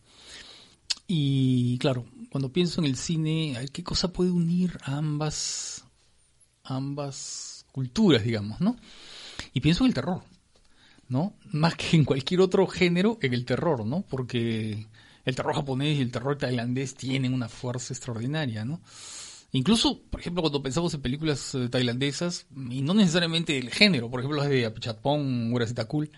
Y 1.11 1.79
claro, 1.79 2.05
cuando 2.29 2.53
pienso 2.53 2.81
en 2.81 2.85
el 2.85 2.95
cine, 2.95 3.57
¿qué 3.73 3.83
cosa 3.83 4.13
puede 4.13 4.29
unir 4.29 4.77
a 4.83 4.97
ambas, 4.97 5.83
ambas 6.63 7.65
culturas, 7.71 8.23
digamos, 8.23 8.61
no? 8.61 8.75
Y 9.51 9.59
pienso 9.61 9.83
en 9.83 9.87
el 9.87 9.95
terror, 9.95 10.21
¿no? 11.07 11.33
Más 11.51 11.73
que 11.73 11.97
en 11.97 12.05
cualquier 12.05 12.41
otro 12.41 12.67
género, 12.67 13.17
en 13.23 13.33
el 13.33 13.43
terror, 13.43 13.87
¿no? 13.87 14.03
Porque 14.07 14.85
el 15.25 15.35
terror 15.35 15.55
japonés 15.55 15.97
y 15.97 16.01
el 16.01 16.11
terror 16.11 16.37
tailandés 16.37 16.93
tienen 16.93 17.33
una 17.33 17.49
fuerza 17.49 17.91
extraordinaria, 17.91 18.63
¿no? 18.63 18.79
Incluso, 19.51 20.03
por 20.11 20.19
ejemplo, 20.19 20.43
cuando 20.43 20.61
pensamos 20.61 20.93
en 20.93 21.01
películas 21.01 21.55
eh, 21.55 21.69
tailandesas, 21.69 22.45
y 22.69 22.83
no 22.83 22.93
necesariamente 22.93 23.57
el 23.57 23.71
género, 23.71 24.11
por 24.11 24.19
ejemplo 24.19 24.37
las 24.37 24.49
de 24.49 24.67
Apichatpong, 24.67 25.51
Cool, 25.87 26.11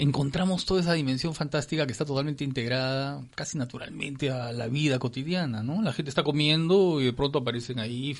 encontramos 0.00 0.64
toda 0.64 0.80
esa 0.80 0.94
dimensión 0.94 1.34
fantástica 1.34 1.86
que 1.86 1.92
está 1.92 2.04
totalmente 2.04 2.42
integrada, 2.42 3.22
casi 3.34 3.58
naturalmente, 3.58 4.30
a 4.30 4.52
la 4.52 4.66
vida 4.66 4.98
cotidiana, 4.98 5.62
¿no? 5.62 5.82
La 5.82 5.92
gente 5.92 6.08
está 6.08 6.22
comiendo 6.22 7.00
y 7.00 7.04
de 7.04 7.12
pronto 7.12 7.40
aparecen 7.40 7.78
ahí, 7.78 8.16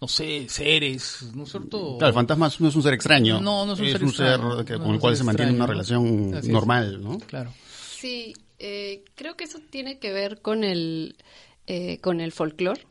no 0.00 0.08
sé, 0.08 0.46
seres, 0.48 1.30
¿no 1.34 1.44
es 1.44 1.50
cierto? 1.50 1.96
Claro, 1.98 2.08
el 2.08 2.14
fantasma 2.14 2.50
no 2.58 2.68
es 2.68 2.76
un 2.76 2.82
ser 2.82 2.94
extraño. 2.94 3.40
No, 3.40 3.64
no 3.64 3.72
es 3.72 3.80
un 3.80 3.86
es 3.86 3.92
ser 3.92 4.04
un 4.04 4.12
ser 4.12 4.40
con 4.78 4.94
el 4.94 5.00
cual 5.00 5.16
se 5.16 5.24
mantiene 5.24 5.52
una 5.52 5.66
relación 5.66 6.30
normal, 6.50 7.02
¿no? 7.02 7.18
Claro. 7.20 7.52
Sí, 7.98 8.34
eh, 8.58 9.04
creo 9.14 9.36
que 9.36 9.44
eso 9.44 9.58
tiene 9.70 9.98
que 9.98 10.12
ver 10.12 10.42
con 10.42 10.62
el, 10.62 11.16
eh, 11.66 11.98
con 12.00 12.20
el 12.20 12.32
folclore 12.32 12.86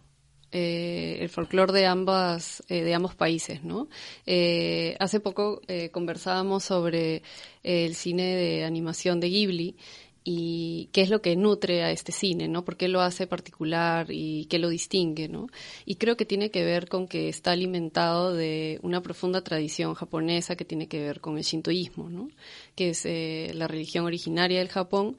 eh, 0.54 1.18
el 1.22 1.30
folclore 1.30 1.72
de 1.72 1.86
ambas 1.86 2.62
eh, 2.68 2.84
de 2.84 2.94
ambos 2.94 3.16
países 3.16 3.64
no 3.64 3.88
eh, 4.26 4.98
hace 5.00 5.22
poco 5.22 5.62
conversábamos 5.92 6.66
sobre 6.66 7.24
el 7.64 7.96
cine 7.96 8.36
de 8.36 8.66
animación 8.66 9.22
de 9.22 9.30
Ghibli 9.30 9.78
y 10.26 10.90
qué 10.92 11.02
es 11.02 11.10
lo 11.10 11.22
que 11.22 11.36
nutre 11.36 11.84
a 11.84 11.92
este 11.92 12.12
cine, 12.12 12.48
¿no? 12.48 12.64
¿Por 12.64 12.78
qué 12.78 12.88
lo 12.88 13.02
hace 13.02 13.26
particular 13.26 14.08
y 14.10 14.46
qué 14.46 14.60
lo 14.60 14.70
distingue, 14.70 15.28
¿no? 15.28 15.48
Y 15.86 15.96
creo 15.96 16.16
que 16.16 16.26
tiene 16.26 16.52
que 16.52 16.64
ver 16.64 16.90
con 16.90 17.08
que 17.08 17.28
está 17.28 17.54
alimentado 17.54 18.34
de 18.34 18.80
una 18.84 19.02
profunda 19.02 19.42
tradición 19.42 19.96
japonesa 19.96 20.56
que 20.56 20.66
tiene 20.66 20.88
que 20.88 21.02
ver 21.02 21.22
con 21.22 21.38
el 21.38 21.44
shintoísmo, 21.44 22.10
¿no? 22.10 22.30
Que 22.76 22.90
es 22.90 23.56
la 23.56 23.68
religión 23.68 24.06
originaria 24.06 24.60
del 24.60 24.70
Japón 24.70 25.18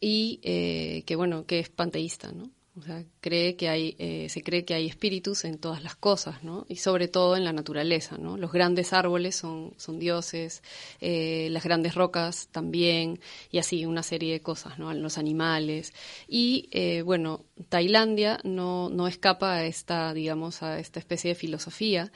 y 0.00 0.38
que, 0.42 1.16
bueno, 1.16 1.44
que 1.44 1.58
es 1.58 1.68
panteísta, 1.68 2.32
¿no? 2.32 2.50
O 2.76 2.82
sea, 2.82 3.04
cree 3.20 3.56
que 3.56 3.68
hay, 3.68 3.96
eh, 3.98 4.28
se 4.28 4.44
cree 4.44 4.64
que 4.64 4.74
hay 4.74 4.86
espíritus 4.86 5.44
en 5.44 5.58
todas 5.58 5.82
las 5.82 5.96
cosas, 5.96 6.44
¿no? 6.44 6.66
Y 6.68 6.76
sobre 6.76 7.08
todo 7.08 7.36
en 7.36 7.44
la 7.44 7.52
naturaleza, 7.52 8.16
¿no? 8.16 8.36
Los 8.36 8.52
grandes 8.52 8.92
árboles 8.92 9.34
son, 9.34 9.74
son 9.76 9.98
dioses, 9.98 10.62
eh, 11.00 11.48
las 11.50 11.64
grandes 11.64 11.96
rocas 11.96 12.48
también, 12.52 13.18
y 13.50 13.58
así 13.58 13.86
una 13.86 14.04
serie 14.04 14.32
de 14.34 14.40
cosas, 14.40 14.78
¿no? 14.78 14.94
Los 14.94 15.18
animales. 15.18 15.92
Y, 16.28 16.68
eh, 16.70 17.02
bueno, 17.02 17.44
Tailandia 17.68 18.38
no, 18.44 18.88
no 18.88 19.08
escapa 19.08 19.54
a 19.54 19.64
esta, 19.64 20.14
digamos, 20.14 20.62
a 20.62 20.78
esta 20.78 21.00
especie 21.00 21.30
de 21.30 21.34
filosofía, 21.34 22.12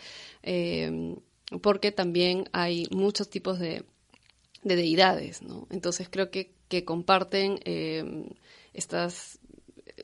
porque 1.63 1.91
también 1.91 2.49
hay 2.53 2.87
muchos 2.91 3.29
tipos 3.29 3.59
de, 3.59 3.85
de 4.63 4.77
deidades, 4.77 5.43
¿no? 5.43 5.67
Entonces 5.71 6.09
creo 6.09 6.31
que, 6.31 6.53
que 6.69 6.85
comparten 6.85 7.59
estas 8.73 9.41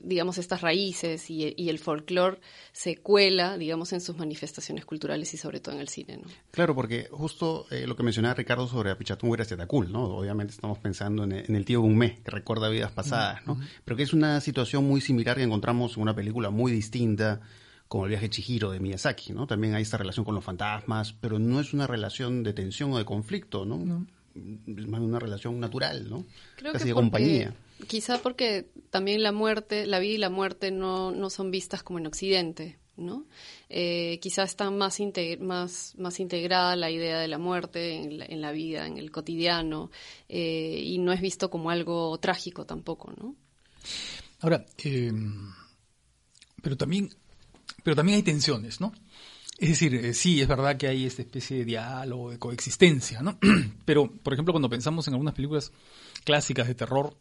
digamos, 0.03 0.37
estas 0.37 0.61
raíces 0.61 1.29
y, 1.29 1.69
el 1.69 1.79
folclore 1.79 2.39
se 2.71 2.97
cuela, 2.97 3.57
digamos, 3.57 3.93
en 3.93 4.01
sus 4.01 4.17
manifestaciones 4.17 4.85
culturales 4.85 5.33
y 5.33 5.37
sobre 5.37 5.59
todo 5.59 5.75
en 5.75 5.81
el 5.81 5.87
cine, 5.87 6.17
¿no? 6.17 6.27
Claro, 6.51 6.75
porque 6.75 7.07
justo 7.11 7.65
eh, 7.71 7.85
lo 7.87 7.95
que 7.95 8.03
mencionaba 8.03 8.33
Ricardo 8.33 8.67
sobre 8.67 8.91
Apichatún 8.91 9.37
y 9.39 9.55
Tacul, 9.55 9.91
¿no? 9.91 10.03
Obviamente 10.03 10.53
estamos 10.53 10.79
pensando 10.79 11.23
en, 11.23 11.33
el 11.33 11.65
tío 11.65 11.81
Gumé, 11.81 12.19
que 12.23 12.31
recuerda 12.31 12.69
vidas 12.69 12.91
pasadas, 12.91 13.45
¿no? 13.45 13.59
Pero 13.85 13.97
que 13.97 14.03
es 14.03 14.13
una 14.13 14.41
situación 14.41 14.85
muy 14.85 15.01
similar 15.01 15.37
que 15.37 15.43
encontramos 15.43 15.95
en 15.95 16.03
una 16.03 16.15
película 16.15 16.49
muy 16.49 16.71
distinta, 16.71 17.41
como 17.87 18.05
el 18.05 18.09
viaje 18.09 18.29
Chihiro 18.29 18.71
de 18.71 18.79
Miyazaki, 18.79 19.33
¿no? 19.33 19.47
También 19.47 19.75
hay 19.75 19.83
esta 19.83 19.97
relación 19.97 20.25
con 20.25 20.35
los 20.35 20.43
fantasmas, 20.43 21.13
pero 21.13 21.39
no 21.39 21.59
es 21.59 21.73
una 21.73 21.87
relación 21.87 22.43
de 22.43 22.53
tensión 22.53 22.91
o 22.93 22.97
de 22.97 23.05
conflicto, 23.05 23.65
¿no? 23.65 23.77
no. 23.77 24.07
Es 24.33 24.87
más 24.87 25.01
una 25.01 25.19
relación 25.19 25.59
natural, 25.59 26.09
¿no? 26.09 26.25
Creo 26.55 26.71
Casi 26.71 26.87
de 26.87 26.93
compañía 26.93 27.53
Quizá 27.87 28.21
porque 28.21 28.69
también 28.89 29.23
la 29.23 29.31
muerte, 29.31 29.85
la 29.85 29.99
vida 29.99 30.13
y 30.13 30.17
la 30.17 30.29
muerte 30.29 30.71
no, 30.71 31.11
no 31.11 31.29
son 31.29 31.51
vistas 31.51 31.83
como 31.83 31.99
en 31.99 32.07
Occidente, 32.07 32.79
¿no? 32.97 33.25
Eh, 33.69 34.19
quizá 34.21 34.43
está 34.43 34.69
más, 34.69 34.99
más, 35.39 35.93
más 35.97 36.19
integrada 36.19 36.75
la 36.75 36.91
idea 36.91 37.19
de 37.19 37.27
la 37.27 37.37
muerte 37.37 37.95
en 37.95 38.41
la, 38.41 38.51
vida, 38.51 38.85
en 38.87 38.97
el 38.97 39.11
cotidiano, 39.11 39.91
eh, 40.29 40.81
y 40.83 40.97
no 40.99 41.11
es 41.11 41.21
visto 41.21 41.49
como 41.49 41.69
algo 41.69 42.17
trágico 42.19 42.65
tampoco, 42.65 43.13
¿no? 43.17 43.35
Ahora, 44.41 44.65
eh, 44.83 45.11
pero 46.61 46.77
también, 46.77 47.09
pero 47.83 47.95
también 47.95 48.17
hay 48.17 48.23
tensiones, 48.23 48.81
¿no? 48.81 48.93
Es 49.57 49.69
decir, 49.69 50.15
sí, 50.15 50.41
es 50.41 50.47
verdad 50.47 50.75
que 50.75 50.87
hay 50.87 51.05
esta 51.05 51.21
especie 51.21 51.57
de 51.57 51.65
diálogo, 51.65 52.31
de 52.31 52.39
coexistencia, 52.39 53.21
¿no? 53.21 53.37
Pero, 53.85 54.11
por 54.11 54.33
ejemplo, 54.33 54.53
cuando 54.53 54.71
pensamos 54.71 55.07
en 55.07 55.13
algunas 55.13 55.35
películas 55.35 55.71
clásicas 56.23 56.67
de 56.67 56.73
terror, 56.73 57.15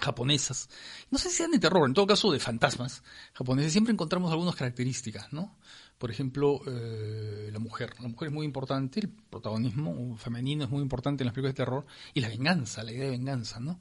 japonesas, 0.00 0.68
no 1.10 1.18
sé 1.18 1.30
si 1.30 1.36
sean 1.36 1.50
de 1.50 1.58
terror, 1.58 1.86
en 1.88 1.94
todo 1.94 2.06
caso 2.06 2.30
de 2.32 2.40
fantasmas 2.40 3.02
japoneses, 3.32 3.72
siempre 3.72 3.92
encontramos 3.92 4.30
algunas 4.32 4.54
características, 4.54 5.32
¿no? 5.32 5.56
Por 5.98 6.10
ejemplo, 6.10 6.60
eh, 6.66 7.50
la 7.52 7.58
mujer. 7.58 7.94
La 8.00 8.08
mujer 8.08 8.28
es 8.28 8.34
muy 8.34 8.44
importante, 8.44 9.00
el 9.00 9.08
protagonismo 9.08 10.16
femenino 10.16 10.64
es 10.64 10.70
muy 10.70 10.82
importante 10.82 11.22
en 11.22 11.26
las 11.26 11.34
películas 11.34 11.54
de 11.54 11.64
terror, 11.64 11.86
y 12.12 12.20
la 12.20 12.28
venganza, 12.28 12.82
la 12.82 12.92
idea 12.92 13.04
de 13.04 13.10
venganza, 13.10 13.60
¿no? 13.60 13.80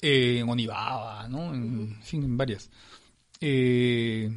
Eh, 0.00 0.40
en 0.40 0.48
Onibaba, 0.48 1.28
¿no? 1.28 1.54
En, 1.54 2.02
fin, 2.02 2.22
en 2.22 2.36
varias. 2.36 2.70
Eh, 3.40 4.30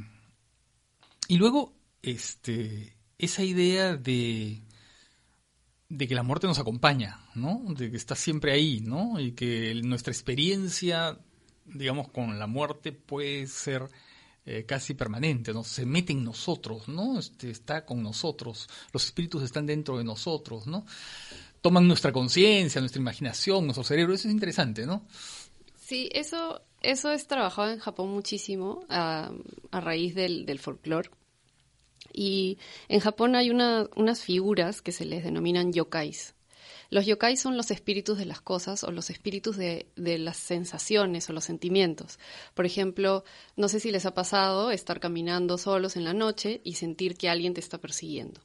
y 1.28 1.38
luego, 1.38 1.74
este, 2.02 2.96
esa 3.18 3.44
idea 3.44 3.98
de 3.98 4.62
de 5.90 6.08
que 6.08 6.16
la 6.16 6.24
muerte 6.24 6.48
nos 6.48 6.60
acompaña, 6.60 7.20
¿no? 7.36 7.62
De 7.70 7.92
que 7.92 7.98
está 7.98 8.16
siempre 8.16 8.52
ahí, 8.52 8.80
¿no? 8.82 9.20
Y 9.20 9.34
que 9.34 9.80
nuestra 9.84 10.12
experiencia, 10.12 11.18
digamos, 11.66 12.10
con 12.10 12.40
la 12.40 12.48
muerte 12.48 12.92
puede 12.92 13.48
ser 13.48 13.90
eh, 14.46 14.66
casi 14.68 14.94
permanente, 14.94 15.54
¿no? 15.54 15.64
Se 15.64 15.86
mete 15.86 16.14
en 16.14 16.24
nosotros, 16.24 16.88
¿no? 16.88 17.20
Este, 17.20 17.52
está 17.52 17.86
con 17.86 18.02
nosotros, 18.02 18.68
los 18.94 19.06
espíritus 19.06 19.44
están 19.44 19.66
dentro 19.66 19.98
de 19.98 20.04
nosotros, 20.04 20.66
¿no? 20.66 20.86
Toman 21.62 21.88
nuestra 21.88 22.12
conciencia, 22.12 22.82
nuestra 22.82 23.02
imaginación, 23.02 23.66
nuestro 23.66 23.84
cerebro, 23.84 24.14
eso 24.14 24.28
es 24.28 24.34
interesante, 24.34 24.86
¿no? 24.86 25.06
Sí, 25.80 26.10
eso, 26.14 26.62
eso 26.82 27.12
es 27.12 27.28
trabajado 27.28 27.72
en 27.72 27.80
Japón 27.80 28.10
muchísimo 28.10 28.86
a, 28.90 29.32
a 29.72 29.82
raíz 29.82 30.16
del, 30.16 30.46
del 30.48 30.60
folclore 30.60 31.10
y 32.14 32.58
en 32.88 33.00
Japón 33.00 33.36
hay 33.36 33.50
unas 33.50 34.22
figuras 34.22 34.82
que 34.82 34.92
se 34.92 35.06
les 35.06 35.24
denominan 35.24 35.74
yokais. 35.74 36.36
Los 36.90 37.06
yokais 37.06 37.40
son 37.40 37.58
los 37.58 37.72
espíritus 37.72 38.18
de 38.18 38.26
las 38.26 38.42
cosas 38.42 38.84
o 38.84 38.92
los 38.92 39.10
espíritus 39.10 39.58
de, 39.58 39.88
las 39.96 40.38
sensaciones 40.38 41.30
o 41.30 41.34
los 41.34 41.44
sentimientos. 41.44 42.20
Por 42.54 42.66
ejemplo, 42.66 43.24
no 43.56 43.68
sé 43.68 43.80
si 43.80 43.92
les 43.92 44.06
ha 44.06 44.14
pasado 44.14 44.72
estar 44.72 45.00
caminando 45.00 45.58
solos 45.58 45.96
en 45.96 46.04
la 46.04 46.14
noche 46.14 46.62
y 46.64 46.76
sentir 46.76 47.18
que 47.18 47.30
alguien 47.30 47.54
te 47.54 47.60
está 47.60 47.80
persiguiendo. 47.80 48.42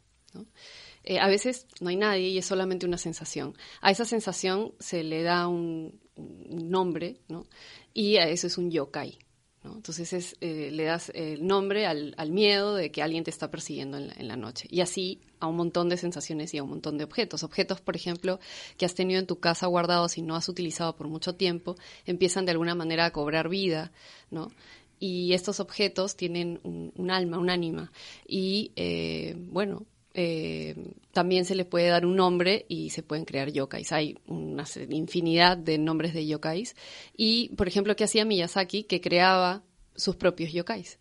Eh, 1.02 1.18
a 1.18 1.28
veces 1.28 1.66
no 1.80 1.88
hay 1.88 1.96
nadie 1.96 2.28
y 2.28 2.38
es 2.38 2.46
solamente 2.46 2.86
una 2.86 2.98
sensación. 2.98 3.56
A 3.80 3.90
esa 3.90 4.04
sensación 4.04 4.74
se 4.78 5.02
le 5.02 5.22
da 5.22 5.48
un, 5.48 6.00
nombre 6.16 7.20
¿no? 7.28 7.46
y 7.94 8.16
a 8.16 8.28
eso 8.28 8.46
es 8.46 8.58
un 8.58 8.70
yokai. 8.70 9.18
Entonces 9.62 10.36
eh, 10.40 10.70
le 10.72 10.84
das 10.84 11.12
el 11.14 11.46
nombre 11.46 11.86
al, 11.86 12.14
miedo 12.30 12.74
de 12.74 12.90
que 12.90 13.02
alguien 13.02 13.24
te 13.24 13.30
está 13.30 13.50
persiguiendo 13.50 13.98
en 13.98 14.28
la, 14.28 14.36
noche. 14.36 14.66
Y 14.70 14.80
así 14.80 15.20
a 15.38 15.46
un 15.46 15.56
montón 15.56 15.90
de 15.90 15.98
sensaciones 15.98 16.54
y 16.54 16.58
a 16.58 16.62
un 16.62 16.70
montón 16.70 16.96
de 16.96 17.04
objetos. 17.04 17.42
Objetos, 17.42 17.80
por 17.82 17.94
ejemplo, 17.94 18.40
que 18.78 18.86
has 18.86 18.94
tenido 18.94 19.20
en 19.20 19.26
tu 19.26 19.38
casa 19.38 19.66
guardados 19.66 20.16
y 20.16 20.22
no 20.22 20.34
has 20.34 20.48
utilizado 20.48 20.96
por 20.96 21.08
mucho 21.08 21.34
tiempo, 21.34 21.76
empiezan 22.06 22.46
de 22.46 22.52
alguna 22.52 22.74
manera 22.74 23.04
a 23.04 23.12
cobrar 23.12 23.50
vida, 23.50 23.92
¿no? 24.30 24.50
Y 24.98 25.34
estos 25.34 25.60
objetos 25.60 26.16
tienen 26.16 26.60
un, 26.62 27.10
alma, 27.10 27.38
un 27.38 27.50
ánima. 27.50 27.92
Y, 28.26 28.72
eh, 28.76 29.34
bueno, 29.36 29.86
eh, 30.14 30.74
también 31.12 31.44
se 31.44 31.54
le 31.54 31.64
puede 31.64 31.88
dar 31.88 32.04
un 32.04 32.16
nombre 32.16 32.66
y 32.68 32.90
se 32.90 33.02
pueden 33.02 33.24
crear 33.24 33.50
yokais. 33.50 33.92
Hay 33.92 34.18
una 34.26 34.64
infinidad 34.90 35.56
de 35.56 35.78
nombres 35.78 36.14
de 36.14 36.26
yokais. 36.26 36.74
Y, 37.16 37.50
por 37.50 37.68
ejemplo, 37.68 37.96
¿qué 37.96 38.04
hacía 38.04 38.24
Miyazaki? 38.24 38.84
Que 38.84 39.00
creaba 39.00 39.62
sus 39.94 40.16
propios 40.16 40.52
yokais. 40.52 40.98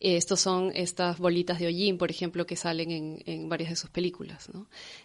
Estos 0.00 0.40
son 0.40 0.72
estas 0.74 1.18
bolitas 1.18 1.58
de 1.58 1.66
hollín, 1.66 1.98
por 1.98 2.10
ejemplo, 2.10 2.46
que 2.46 2.56
salen 2.56 3.22
en, 3.26 3.48
varias 3.50 3.68
de 3.68 3.76
sus 3.76 3.90
películas. 3.90 4.48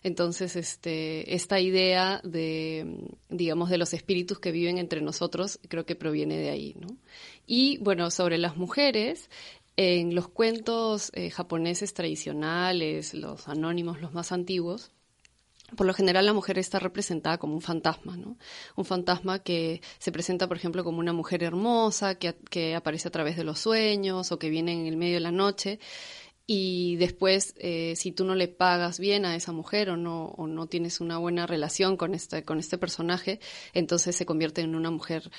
Entonces, 0.03 0.55
este, 0.55 1.35
esta 1.35 1.59
idea 1.59 2.21
de, 2.23 3.05
digamos, 3.27 3.69
de 3.69 3.77
los 3.77 3.93
espíritus 3.93 4.39
que 4.39 4.53
viven 4.53 4.77
entre 4.77 5.01
nosotros, 5.01 5.59
creo 5.67 5.85
que 5.85 5.95
proviene 5.95 6.37
de 6.37 6.49
ahí. 6.49 6.75
Y, 7.45 7.77
bueno, 7.79 8.09
sobre 8.09 8.37
las 8.37 8.55
mujeres, 8.55 9.29
en 9.77 10.15
los 10.15 10.27
cuentos 10.27 11.11
eh, 11.13 11.29
japoneses 11.29 11.93
tradicionales, 11.93 13.13
los 13.13 13.47
anónimos, 13.47 14.01
los 14.01 14.13
más 14.13 14.31
antiguos, 14.31 14.91
por 15.75 15.87
lo 15.87 15.93
general 15.93 16.25
la 16.25 16.33
mujer 16.33 16.59
está 16.59 16.79
representada 16.79 17.37
como 17.37 17.55
un 17.55 17.61
fantasma, 17.61 18.15
¿no? 18.15 18.37
Un 18.75 18.85
fantasma 18.85 19.39
que 19.39 19.81
se 19.97 20.11
presenta, 20.11 20.47
por 20.47 20.57
ejemplo, 20.57 20.83
como 20.83 20.99
una 20.99 21.11
mujer 21.11 21.43
hermosa, 21.43 22.15
que, 22.15 22.35
que 22.49 22.75
aparece 22.75 23.07
a 23.07 23.11
través 23.11 23.35
de 23.35 23.43
los 23.43 23.59
sueños 23.59 24.31
o 24.31 24.37
que 24.37 24.49
viene 24.49 24.73
en 24.73 24.85
el 24.85 24.95
medio 24.95 25.15
de 25.15 25.21
la 25.21 25.31
noche 25.31 25.79
y 26.47 26.95
después 26.97 27.55
eh, 27.57 27.95
si 27.95 28.11
tú 28.11 28.23
no 28.23 28.35
le 28.35 28.47
pagas 28.47 28.99
bien 28.99 29.25
a 29.25 29.35
esa 29.35 29.51
mujer 29.51 29.89
o 29.89 29.97
no 29.97 30.25
o 30.25 30.45
no 30.47 30.67
tienes 30.67 31.01
una 31.01 31.17
buena 31.17 31.47
relación 31.47 31.97
con 31.97 32.13
este 32.13 32.43
con 32.43 32.59
este 32.59 32.77
personaje 32.77 33.39
entonces 33.73 34.15
se 34.15 34.25
convierte 34.25 34.61
en 34.61 34.75
una 34.75 34.91
mujer 34.91 35.31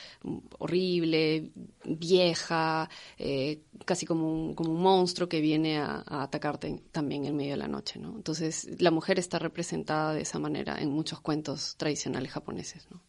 horrible 0.58 1.50
vieja 1.84 2.90
eh, 3.18 3.60
casi 3.84 4.04
como 4.04 4.32
un, 4.32 4.54
como 4.54 4.72
un 4.72 4.82
monstruo 4.82 5.28
que 5.28 5.40
viene 5.40 5.78
a, 5.78 6.02
atacarte 6.06 6.82
también 6.90 7.24
en 7.24 7.36
medio 7.36 7.52
de 7.52 7.58
la 7.58 7.68
noche 7.68 8.00
no 8.00 8.16
entonces 8.16 8.68
la 8.80 8.90
mujer 8.90 9.18
está 9.18 9.38
representada 9.38 10.12
de 10.12 10.22
esa 10.22 10.40
manera 10.40 10.80
en 10.80 10.90
muchos 10.90 11.20
cuentos 11.20 11.76
tradicionales 11.76 12.32
japoneses 12.32 12.88
no 12.90 13.00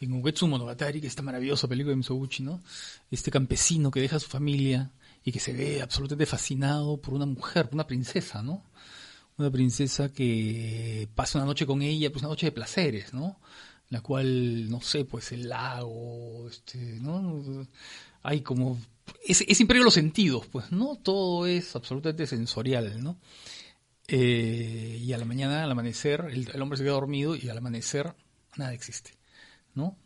en 0.00 0.12
Ugetsu 0.12 0.46
Monogatari, 0.46 1.00
que 1.00 1.08
esta 1.08 1.22
maravillosa 1.22 1.66
película 1.66 1.90
de 1.90 1.96
Misoguchi, 1.96 2.44
¿no? 2.44 2.62
Este 3.10 3.32
campesino 3.32 3.90
que 3.90 4.00
deja 4.00 4.16
a 4.16 4.20
su 4.20 4.28
familia 4.28 4.92
y 5.24 5.32
que 5.32 5.40
se 5.40 5.52
ve 5.52 5.80
absolutamente 5.80 6.26
fascinado 6.26 7.00
por 7.00 7.14
una 7.14 7.26
mujer, 7.26 7.70
una 7.72 7.86
princesa, 7.86 8.42
¿no? 8.42 8.62
Una 9.36 9.50
princesa 9.50 10.12
que 10.12 11.08
pasa 11.14 11.38
una 11.38 11.46
noche 11.46 11.66
con 11.66 11.82
ella, 11.82 12.10
pues 12.10 12.22
una 12.22 12.30
noche 12.30 12.46
de 12.46 12.52
placeres, 12.52 13.14
¿no? 13.14 13.40
La 13.88 14.00
cual, 14.00 14.70
no 14.70 14.80
sé, 14.80 15.04
pues 15.04 15.32
el 15.32 15.48
lago, 15.48 16.46
este, 16.48 16.78
¿no? 17.00 17.66
Hay 18.22 18.42
como... 18.42 18.78
Es, 19.26 19.42
es 19.46 19.60
imperio 19.60 19.82
de 19.82 19.86
los 19.86 19.94
sentidos, 19.94 20.46
pues, 20.46 20.70
¿no? 20.72 20.96
Todo 20.96 21.46
es 21.46 21.74
absolutamente 21.74 22.26
sensorial, 22.26 23.02
¿no? 23.02 23.18
Eh, 24.06 25.00
y 25.02 25.12
a 25.14 25.18
la 25.18 25.24
mañana, 25.24 25.64
al 25.64 25.70
amanecer, 25.70 26.26
el 26.30 26.60
hombre 26.60 26.76
se 26.76 26.84
queda 26.84 26.92
dormido 26.92 27.34
y 27.34 27.48
al 27.48 27.58
amanecer 27.58 28.14
nada 28.56 28.74
existe, 28.74 29.12
¿no? 29.74 29.96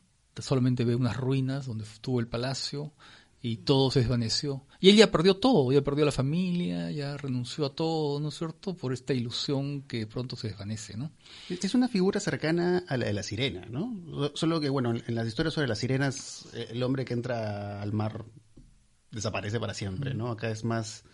Solamente 0.40 0.84
ve 0.84 0.94
unas 0.94 1.16
ruinas 1.16 1.66
donde 1.66 1.84
estuvo 1.84 2.20
el 2.20 2.28
palacio, 2.28 2.92
y 3.40 3.58
todo 3.58 3.90
se 3.90 4.00
desvaneció. 4.00 4.64
Y 4.80 4.90
él 4.90 4.96
ya 4.96 5.10
perdió 5.10 5.36
todo, 5.36 5.70
ya 5.72 5.82
perdió 5.82 6.04
la 6.04 6.12
familia, 6.12 6.90
ya 6.90 7.16
renunció 7.16 7.66
a 7.66 7.74
todo, 7.74 8.20
¿no 8.20 8.28
es 8.28 8.34
cierto? 8.36 8.76
Por 8.76 8.92
esta 8.92 9.14
ilusión 9.14 9.82
que 9.82 10.06
pronto 10.06 10.36
se 10.36 10.48
desvanece, 10.48 10.96
¿no? 10.96 11.12
Es 11.48 11.74
una 11.74 11.88
figura 11.88 12.20
cercana 12.20 12.84
a 12.88 12.96
la 12.96 13.06
de 13.06 13.12
la 13.12 13.22
sirena, 13.22 13.66
¿no? 13.66 14.30
Solo 14.34 14.60
que, 14.60 14.68
bueno, 14.68 14.94
en 14.94 15.14
las 15.14 15.26
historias 15.26 15.54
sobre 15.54 15.68
las 15.68 15.78
sirenas, 15.78 16.48
el 16.52 16.82
hombre 16.82 17.04
que 17.04 17.14
entra 17.14 17.80
al 17.80 17.92
mar 17.92 18.24
desaparece 19.10 19.60
para 19.60 19.74
siempre, 19.74 20.14
¿no? 20.14 20.30
Acá 20.30 20.50
es 20.50 20.64
más 20.64 21.04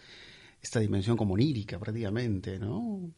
esta 0.63 0.81
dimensión 0.81 1.17
como 1.17 1.35
onírica 1.35 1.79
prácticamente, 1.79 2.59
¿no? 2.59 3.13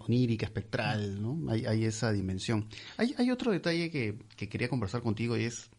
Onírica, 0.00 0.46
espectral, 0.46 1.20
¿no? 1.20 1.50
Hay, 1.50 1.66
hay 1.66 1.84
esa 1.84 2.12
dimensión. 2.12 2.68
Hay, 2.96 3.14
hay 3.18 3.30
otro 3.30 3.52
detalle 3.52 3.90
que, 3.90 4.16
que 4.36 4.48
quería 4.48 4.68
conversar 4.68 5.02
contigo 5.02 5.36
y 5.36 5.44
es 5.44 5.70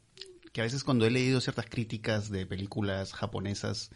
que 0.54 0.62
a 0.62 0.64
veces 0.64 0.84
cuando 0.84 1.06
he 1.06 1.12
leído 1.12 1.42
ciertas 1.42 1.66
críticas 1.66 2.30
de 2.30 2.46
películas 2.46 3.12
japonesas 3.12 3.90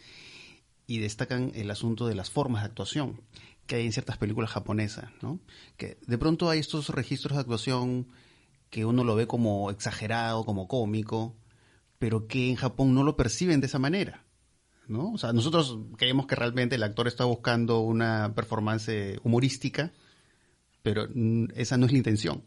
y 0.87 0.99
destacan 0.99 1.51
el 1.55 1.71
asunto 1.71 2.07
de 2.07 2.15
las 2.15 2.29
formas 2.29 2.63
de 2.63 2.67
actuación 2.67 3.21
que 3.67 3.75
hay 3.75 3.85
en 3.85 3.91
ciertas 3.91 4.17
películas 4.17 4.49
japonesas, 4.49 5.11
¿no? 5.21 5.39
Que 5.75 5.97
de 6.07 6.17
pronto 6.17 6.49
hay 6.49 6.59
estos 6.59 6.89
registros 6.89 7.35
de 7.35 7.41
actuación 7.41 8.07
que 8.69 8.85
uno 8.85 9.03
lo 9.03 9.15
ve 9.15 9.27
como 9.27 9.69
exagerado, 9.69 10.45
como 10.45 10.67
cómico, 10.67 11.35
pero 11.99 12.27
que 12.27 12.49
en 12.49 12.55
Japón 12.55 12.95
no 12.95 13.03
lo 13.03 13.15
perciben 13.15 13.59
de 13.59 13.67
esa 13.67 13.77
manera, 13.77 14.25
¿no? 14.87 15.11
O 15.11 15.17
sea, 15.17 15.33
nosotros 15.33 15.77
creemos 15.97 16.25
que 16.27 16.35
realmente 16.35 16.75
el 16.75 16.83
actor 16.83 17.07
está 17.07 17.25
buscando 17.25 17.81
una 17.81 18.33
performance 18.35 19.19
humorística, 19.23 19.91
pero 20.81 21.07
esa 21.55 21.77
no 21.77 21.85
es 21.85 21.91
la 21.91 21.97
intención. 21.97 22.43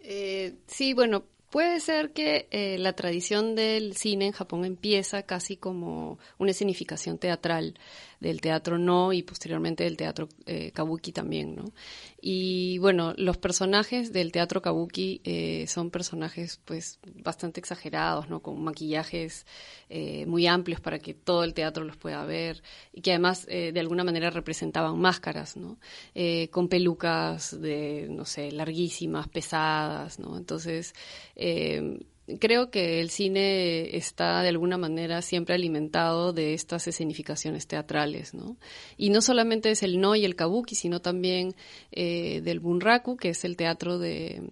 Eh, 0.00 0.58
sí, 0.66 0.94
bueno, 0.94 1.24
Puede 1.50 1.80
ser 1.80 2.12
que 2.12 2.46
eh, 2.50 2.76
la 2.78 2.92
tradición 2.92 3.54
del 3.54 3.96
cine 3.96 4.26
en 4.26 4.32
Japón 4.32 4.66
empieza 4.66 5.22
casi 5.22 5.56
como 5.56 6.18
una 6.36 6.50
escenificación 6.50 7.16
teatral 7.16 7.78
del 8.20 8.42
teatro 8.42 8.78
no 8.78 9.14
y 9.14 9.22
posteriormente 9.22 9.84
del 9.84 9.96
teatro 9.96 10.28
eh, 10.44 10.72
kabuki 10.72 11.12
también, 11.12 11.56
¿no? 11.56 11.72
Y 12.20 12.78
bueno, 12.78 13.14
los 13.16 13.38
personajes 13.38 14.12
del 14.12 14.32
teatro 14.32 14.60
kabuki 14.60 15.20
eh, 15.24 15.66
son 15.68 15.90
personajes 15.90 16.60
pues 16.64 16.98
bastante 17.14 17.60
exagerados, 17.60 18.28
¿no? 18.28 18.40
Con 18.40 18.62
maquillajes 18.62 19.46
eh, 19.88 20.26
muy 20.26 20.48
amplios 20.48 20.80
para 20.80 20.98
que 20.98 21.14
todo 21.14 21.44
el 21.44 21.54
teatro 21.54 21.84
los 21.84 21.96
pueda 21.96 22.24
ver 22.24 22.62
y 22.92 23.02
que 23.02 23.12
además 23.12 23.46
eh, 23.48 23.70
de 23.72 23.80
alguna 23.80 24.02
manera 24.02 24.30
representaban 24.30 24.98
máscaras, 24.98 25.56
¿no? 25.56 25.78
Eh, 26.14 26.48
con 26.50 26.68
pelucas 26.68 27.60
de, 27.60 28.08
no 28.10 28.24
sé, 28.24 28.50
larguísimas, 28.50 29.28
pesadas, 29.28 30.18
¿no? 30.18 30.36
Entonces, 30.36 30.94
eh, 31.36 32.00
creo 32.38 32.70
que 32.70 33.00
el 33.00 33.10
cine 33.10 33.96
está 33.96 34.42
de 34.42 34.48
alguna 34.48 34.76
manera 34.76 35.22
siempre 35.22 35.54
alimentado 35.54 36.32
de 36.32 36.54
estas 36.54 36.86
escenificaciones 36.86 37.66
teatrales, 37.66 38.34
¿no? 38.34 38.56
Y 38.96 39.10
no 39.10 39.22
solamente 39.22 39.70
es 39.70 39.82
el 39.82 40.00
no 40.00 40.14
y 40.14 40.24
el 40.24 40.36
kabuki, 40.36 40.74
sino 40.74 41.00
también 41.00 41.54
eh, 41.90 42.40
del 42.42 42.60
bunraku, 42.60 43.16
que 43.16 43.30
es 43.30 43.44
el 43.44 43.56
teatro 43.56 43.98
de, 43.98 44.42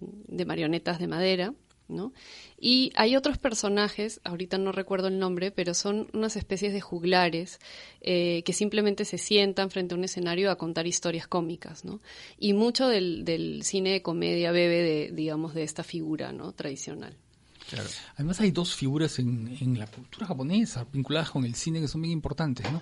marionetas 0.45 0.99
de 0.99 1.07
madera, 1.07 1.53
¿no? 1.87 2.13
Y 2.59 2.91
hay 2.95 3.15
otros 3.15 3.37
personajes, 3.37 4.19
ahorita 4.23 4.57
no 4.57 4.71
recuerdo 4.71 5.07
el 5.07 5.19
nombre, 5.19 5.51
pero 5.51 5.73
son 5.73 6.09
unas 6.13 6.35
especies 6.35 6.73
de 6.73 6.81
juglares 6.81 7.59
eh, 8.01 8.41
que 8.43 8.53
simplemente 8.53 9.05
se 9.05 9.17
sientan 9.17 9.69
frente 9.69 9.93
a 9.93 9.97
un 9.97 10.03
escenario 10.03 10.49
a 10.49 10.57
contar 10.57 10.87
historias 10.87 11.27
cómicas, 11.27 11.85
¿no? 11.85 12.01
Y 12.39 12.53
mucho 12.53 12.87
del, 12.87 13.23
del 13.23 13.61
cine 13.63 13.91
de 13.91 14.01
comedia 14.01 14.51
bebe 14.51 14.81
de, 14.81 15.11
digamos, 15.13 15.53
de 15.53 15.63
esta 15.63 15.83
figura, 15.83 16.31
¿no? 16.31 16.51
Tradicional. 16.51 17.15
Claro. 17.69 17.89
Además 18.15 18.39
hay 18.39 18.51
dos 18.51 18.73
figuras 18.75 19.19
en, 19.19 19.77
la 19.77 19.87
cultura 19.87 20.25
japonesa 20.25 20.85
vinculadas 20.91 21.31
con 21.31 21.43
el 21.43 21.55
cine 21.55 21.81
que 21.81 21.87
son 21.87 22.01
bien 22.01 22.13
importantes, 22.13 22.71
¿no? 22.71 22.81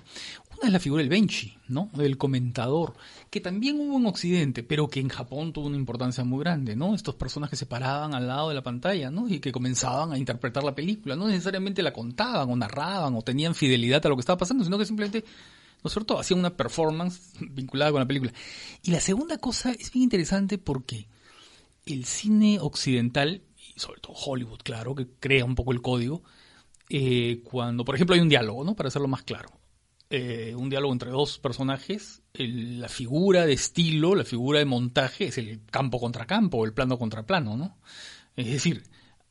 Una 0.57 0.67
es 0.67 0.71
la 0.71 0.79
figura 0.79 1.01
del 1.01 1.09
benchi, 1.09 1.57
¿no? 1.67 1.89
Del 1.93 2.17
comentador, 2.17 2.93
que 3.29 3.41
también 3.41 3.79
hubo 3.79 3.97
en 3.97 4.05
Occidente, 4.05 4.63
pero 4.63 4.87
que 4.87 4.99
en 4.99 5.09
Japón 5.09 5.53
tuvo 5.53 5.67
una 5.67 5.77
importancia 5.77 6.23
muy 6.23 6.39
grande, 6.39 6.75
¿no? 6.75 6.93
Estos 6.93 7.15
personas 7.15 7.49
que 7.49 7.55
se 7.55 7.65
paraban 7.65 8.13
al 8.13 8.27
lado 8.27 8.49
de 8.49 8.55
la 8.55 8.63
pantalla, 8.63 9.09
¿no? 9.09 9.27
Y 9.27 9.39
que 9.39 9.51
comenzaban 9.51 10.13
a 10.13 10.17
interpretar 10.17 10.63
la 10.63 10.75
película, 10.75 11.15
no 11.15 11.27
necesariamente 11.27 11.81
la 11.81 11.91
contaban 11.91 12.49
o 12.49 12.55
narraban 12.55 13.15
o 13.15 13.21
tenían 13.23 13.55
fidelidad 13.55 14.05
a 14.05 14.09
lo 14.09 14.15
que 14.15 14.21
estaba 14.21 14.37
pasando, 14.37 14.63
sino 14.63 14.77
que 14.77 14.85
simplemente 14.85 15.25
¿no 15.83 15.87
es 15.87 15.93
cierto? 15.93 16.19
Hacían 16.19 16.39
una 16.39 16.55
performance 16.55 17.33
vinculada 17.39 17.91
con 17.91 17.99
la 18.01 18.07
película. 18.07 18.33
Y 18.83 18.91
la 18.91 18.99
segunda 18.99 19.37
cosa 19.37 19.71
es 19.71 19.91
bien 19.91 20.03
interesante 20.03 20.57
porque 20.57 21.07
el 21.85 22.05
cine 22.05 22.59
occidental 22.59 23.43
sobre 23.75 24.01
todo 24.01 24.13
Hollywood, 24.13 24.59
claro, 24.63 24.95
que 24.95 25.07
crea 25.19 25.45
un 25.45 25.55
poco 25.55 25.71
el 25.71 25.81
código, 25.81 26.23
eh, 26.89 27.41
cuando, 27.43 27.83
por 27.83 27.95
ejemplo, 27.95 28.15
hay 28.15 28.21
un 28.21 28.29
diálogo, 28.29 28.63
¿no? 28.63 28.75
Para 28.75 28.87
hacerlo 28.87 29.07
más 29.07 29.23
claro. 29.23 29.49
Eh, 30.09 30.53
un 30.55 30.69
diálogo 30.69 30.93
entre 30.93 31.09
dos 31.09 31.39
personajes, 31.39 32.21
la 32.33 32.89
figura 32.89 33.45
de 33.45 33.53
estilo, 33.53 34.13
la 34.13 34.23
figura 34.23 34.59
de 34.59 34.65
montaje 34.65 35.27
es 35.27 35.37
el 35.39 35.65
campo 35.65 35.99
contra 35.99 36.27
campo, 36.27 36.63
el 36.63 36.73
plano 36.73 36.99
contra 36.99 37.25
plano, 37.25 37.57
¿no? 37.57 37.79
Es 38.35 38.45
decir, 38.45 38.83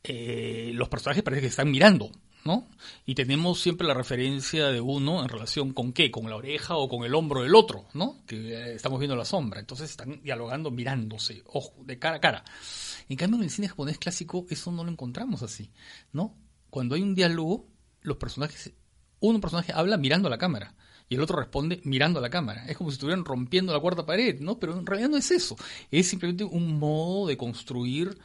eh, 0.03 0.71
los 0.73 0.89
personajes 0.89 1.23
parece 1.23 1.41
que 1.41 1.47
están 1.47 1.71
mirando, 1.71 2.11
¿no? 2.45 2.67
Y 3.05 3.15
tenemos 3.15 3.59
siempre 3.59 3.87
la 3.87 3.95
referencia 3.95 4.67
de 4.67 4.79
uno 4.79 5.21
en 5.23 5.29
relación 5.29 5.73
con 5.73 5.91
qué, 5.91 6.11
con 6.11 6.29
la 6.29 6.35
oreja 6.35 6.77
o 6.77 6.87
con 6.87 7.03
el 7.03 7.15
hombro 7.15 7.41
del 7.41 7.55
otro, 7.55 7.85
¿no? 7.93 8.23
Que 8.27 8.73
estamos 8.75 8.99
viendo 8.99 9.15
la 9.15 9.25
sombra. 9.25 9.59
Entonces 9.59 9.89
están 9.89 10.21
dialogando 10.21 10.69
mirándose, 10.69 11.43
ojo, 11.47 11.73
de 11.83 11.97
cara 11.97 12.17
a 12.17 12.21
cara. 12.21 12.45
En 13.09 13.17
cambio, 13.17 13.37
en 13.39 13.45
el 13.45 13.49
cine 13.49 13.67
japonés 13.67 13.97
clásico 13.97 14.45
eso 14.49 14.71
no 14.71 14.83
lo 14.83 14.91
encontramos 14.91 15.41
así, 15.41 15.71
¿no? 16.13 16.37
Cuando 16.69 16.95
hay 16.95 17.01
un 17.01 17.15
diálogo, 17.15 17.67
los 18.01 18.17
personajes, 18.17 18.73
un 19.19 19.41
personaje 19.41 19.73
habla 19.73 19.97
mirando 19.97 20.27
a 20.27 20.31
la 20.31 20.37
cámara 20.37 20.75
y 21.09 21.15
el 21.15 21.21
otro 21.21 21.37
responde 21.37 21.81
mirando 21.83 22.19
a 22.19 22.21
la 22.21 22.29
cámara. 22.29 22.65
Es 22.67 22.77
como 22.77 22.91
si 22.91 22.95
estuvieran 22.95 23.25
rompiendo 23.25 23.73
la 23.73 23.79
cuarta 23.79 24.05
pared, 24.05 24.39
¿no? 24.39 24.59
Pero 24.59 24.77
en 24.77 24.85
realidad 24.85 25.09
no 25.09 25.17
es 25.17 25.31
eso. 25.31 25.55
Es 25.89 26.07
simplemente 26.07 26.43
un 26.43 26.77
modo 26.77 27.27
de 27.27 27.37
construir 27.37 28.17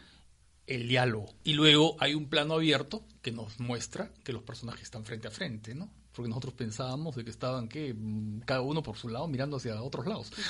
el 0.70 0.88
diálogo. 0.88 1.35
Y 1.44 1.54
luego 1.54 1.96
hay 1.98 2.14
un 2.14 2.28
plano 2.28 2.54
abierto 2.54 3.02
que 3.22 3.33
nos 3.33 3.59
muestra 3.61 4.11
que 4.24 4.33
los 4.33 4.42
personajes 4.42 4.85
están 4.85 5.04
frente 5.04 5.28
a 5.28 5.30
frente, 5.30 5.74
¿no? 5.74 5.90
porque 6.12 6.28
nosotros 6.28 6.54
pensábamos 6.54 7.14
de 7.14 7.24
que 7.24 7.30
estaban 7.30 7.68
que 7.68 7.94
cada 8.44 8.61
uno 8.62 8.83
por 8.83 8.96
su 8.96 9.09
lado 9.09 9.28
mirando 9.28 9.56
hacia 9.56 9.80
otros 9.83 10.06
lados. 10.06 10.30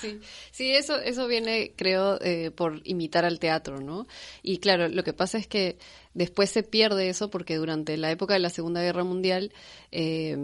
Sí, 0.00 0.20
sí, 0.50 0.72
eso 0.72 0.98
eso 1.00 1.26
viene, 1.26 1.72
creo, 1.74 2.20
eh, 2.20 2.50
por 2.50 2.80
imitar 2.84 3.24
al 3.24 3.38
teatro, 3.38 3.80
¿no? 3.80 4.06
Y 4.42 4.58
claro, 4.58 4.88
lo 4.88 5.02
que 5.02 5.12
pasa 5.12 5.38
es 5.38 5.46
que 5.46 5.78
después 6.12 6.50
se 6.50 6.62
pierde 6.62 7.08
eso 7.08 7.30
porque 7.30 7.56
durante 7.56 7.96
la 7.96 8.10
época 8.10 8.34
de 8.34 8.40
la 8.40 8.50
Segunda 8.50 8.82
Guerra 8.82 9.04
Mundial 9.04 9.52
eh, 9.90 10.36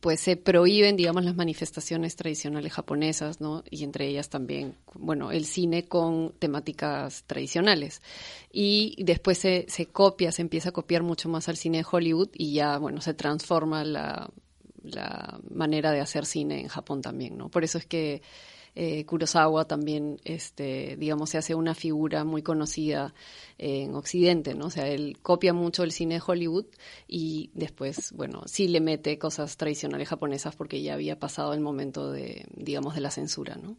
pues 0.00 0.20
se 0.20 0.36
prohíben, 0.36 0.96
digamos, 0.96 1.24
las 1.24 1.36
manifestaciones 1.36 2.16
tradicionales 2.16 2.72
japonesas, 2.72 3.40
¿no? 3.40 3.64
Y 3.70 3.84
entre 3.84 4.06
ellas 4.08 4.28
también, 4.28 4.76
bueno, 4.94 5.32
el 5.32 5.44
cine 5.44 5.84
con 5.84 6.32
temáticas 6.38 7.24
tradicionales. 7.26 8.02
Y 8.52 8.96
después 9.02 9.38
se, 9.38 9.66
se 9.68 9.86
copia, 9.86 10.32
se 10.32 10.42
empieza 10.42 10.70
a 10.70 10.72
copiar 10.72 11.02
mucho 11.02 11.28
más 11.28 11.48
al 11.48 11.56
cine 11.56 11.78
de 11.78 11.86
Hollywood 11.90 12.30
y 12.34 12.54
ya, 12.54 12.78
bueno, 12.78 13.00
se 13.00 13.14
transforma 13.14 13.84
la, 13.84 14.30
la 14.82 15.40
manera 15.50 15.92
de 15.92 16.00
hacer 16.00 16.26
cine 16.26 16.60
en 16.60 16.68
Japón 16.68 17.02
también, 17.02 17.36
¿no? 17.36 17.48
Por 17.48 17.64
eso 17.64 17.78
es 17.78 17.86
que 17.86 18.22
eh, 18.74 19.04
Kurosawa 19.04 19.66
también, 19.66 20.20
este, 20.24 20.96
digamos, 20.96 21.30
se 21.30 21.38
hace 21.38 21.54
una 21.54 21.74
figura 21.74 22.24
muy 22.24 22.42
conocida 22.42 23.14
en 23.58 23.94
Occidente, 23.94 24.54
¿no? 24.54 24.66
O 24.66 24.70
sea, 24.70 24.88
él 24.88 25.18
copia 25.22 25.52
mucho 25.52 25.84
el 25.84 25.92
cine 25.92 26.14
de 26.14 26.22
Hollywood 26.26 26.66
y 27.06 27.50
después, 27.54 28.12
bueno, 28.12 28.42
sí 28.46 28.68
le 28.68 28.80
mete 28.80 29.18
cosas 29.18 29.56
tradicionales 29.56 30.08
japonesas 30.08 30.56
porque 30.56 30.82
ya 30.82 30.94
había 30.94 31.18
pasado 31.18 31.54
el 31.54 31.60
momento 31.60 32.10
de, 32.10 32.46
digamos, 32.56 32.94
de 32.94 33.00
la 33.00 33.10
censura, 33.10 33.56
¿no? 33.56 33.76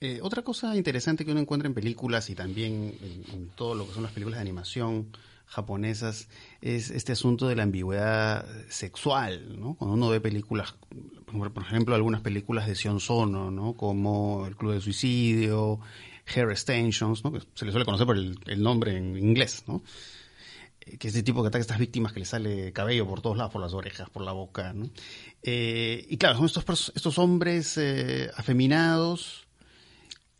Eh, 0.00 0.20
otra 0.22 0.42
cosa 0.42 0.76
interesante 0.76 1.24
que 1.24 1.32
uno 1.32 1.40
encuentra 1.40 1.66
en 1.66 1.74
películas 1.74 2.30
y 2.30 2.34
también 2.36 2.94
en, 3.02 3.24
en, 3.34 3.48
todo 3.56 3.74
lo 3.74 3.86
que 3.86 3.94
son 3.94 4.04
las 4.04 4.12
películas 4.12 4.38
de 4.38 4.42
animación 4.42 5.08
japonesas 5.48 6.28
es 6.60 6.90
este 6.90 7.12
asunto 7.12 7.48
de 7.48 7.56
la 7.56 7.62
ambigüedad 7.62 8.46
sexual, 8.68 9.58
¿no? 9.58 9.74
Cuando 9.74 9.94
uno 9.94 10.08
ve 10.08 10.20
películas, 10.20 10.74
por 11.26 11.62
ejemplo, 11.62 11.94
algunas 11.94 12.20
películas 12.20 12.66
de 12.66 12.74
Sion 12.74 13.00
Sono, 13.00 13.50
¿no? 13.50 13.74
Como 13.74 14.46
El 14.46 14.56
Club 14.56 14.74
de 14.74 14.80
Suicidio, 14.80 15.80
Hair 16.26 16.50
Extensions, 16.50 17.24
¿no? 17.24 17.32
Que 17.32 17.40
se 17.54 17.64
le 17.64 17.72
suele 17.72 17.86
conocer 17.86 18.06
por 18.06 18.16
el, 18.16 18.62
nombre 18.62 18.96
en 18.96 19.16
inglés, 19.16 19.64
¿no? 19.66 19.82
Eh, 20.80 20.98
que 20.98 21.08
es 21.08 21.14
ese 21.14 21.22
tipo 21.22 21.42
que 21.42 21.48
ataca 21.48 21.60
a 21.60 21.62
estas 21.62 21.78
víctimas 21.78 22.12
que 22.12 22.20
le 22.20 22.26
sale 22.26 22.72
cabello 22.72 23.06
por 23.06 23.22
todos 23.22 23.38
lados, 23.38 23.52
por 23.52 23.62
las 23.62 23.72
orejas, 23.72 24.10
por 24.10 24.22
la 24.22 24.32
boca, 24.32 24.74
¿no? 24.74 24.90
Eh, 25.42 26.06
y 26.08 26.18
claro, 26.18 26.36
son 26.36 26.46
estos, 26.46 26.92
estos 26.94 27.18
hombres 27.18 27.78
eh, 27.78 28.30
afeminados 28.36 29.46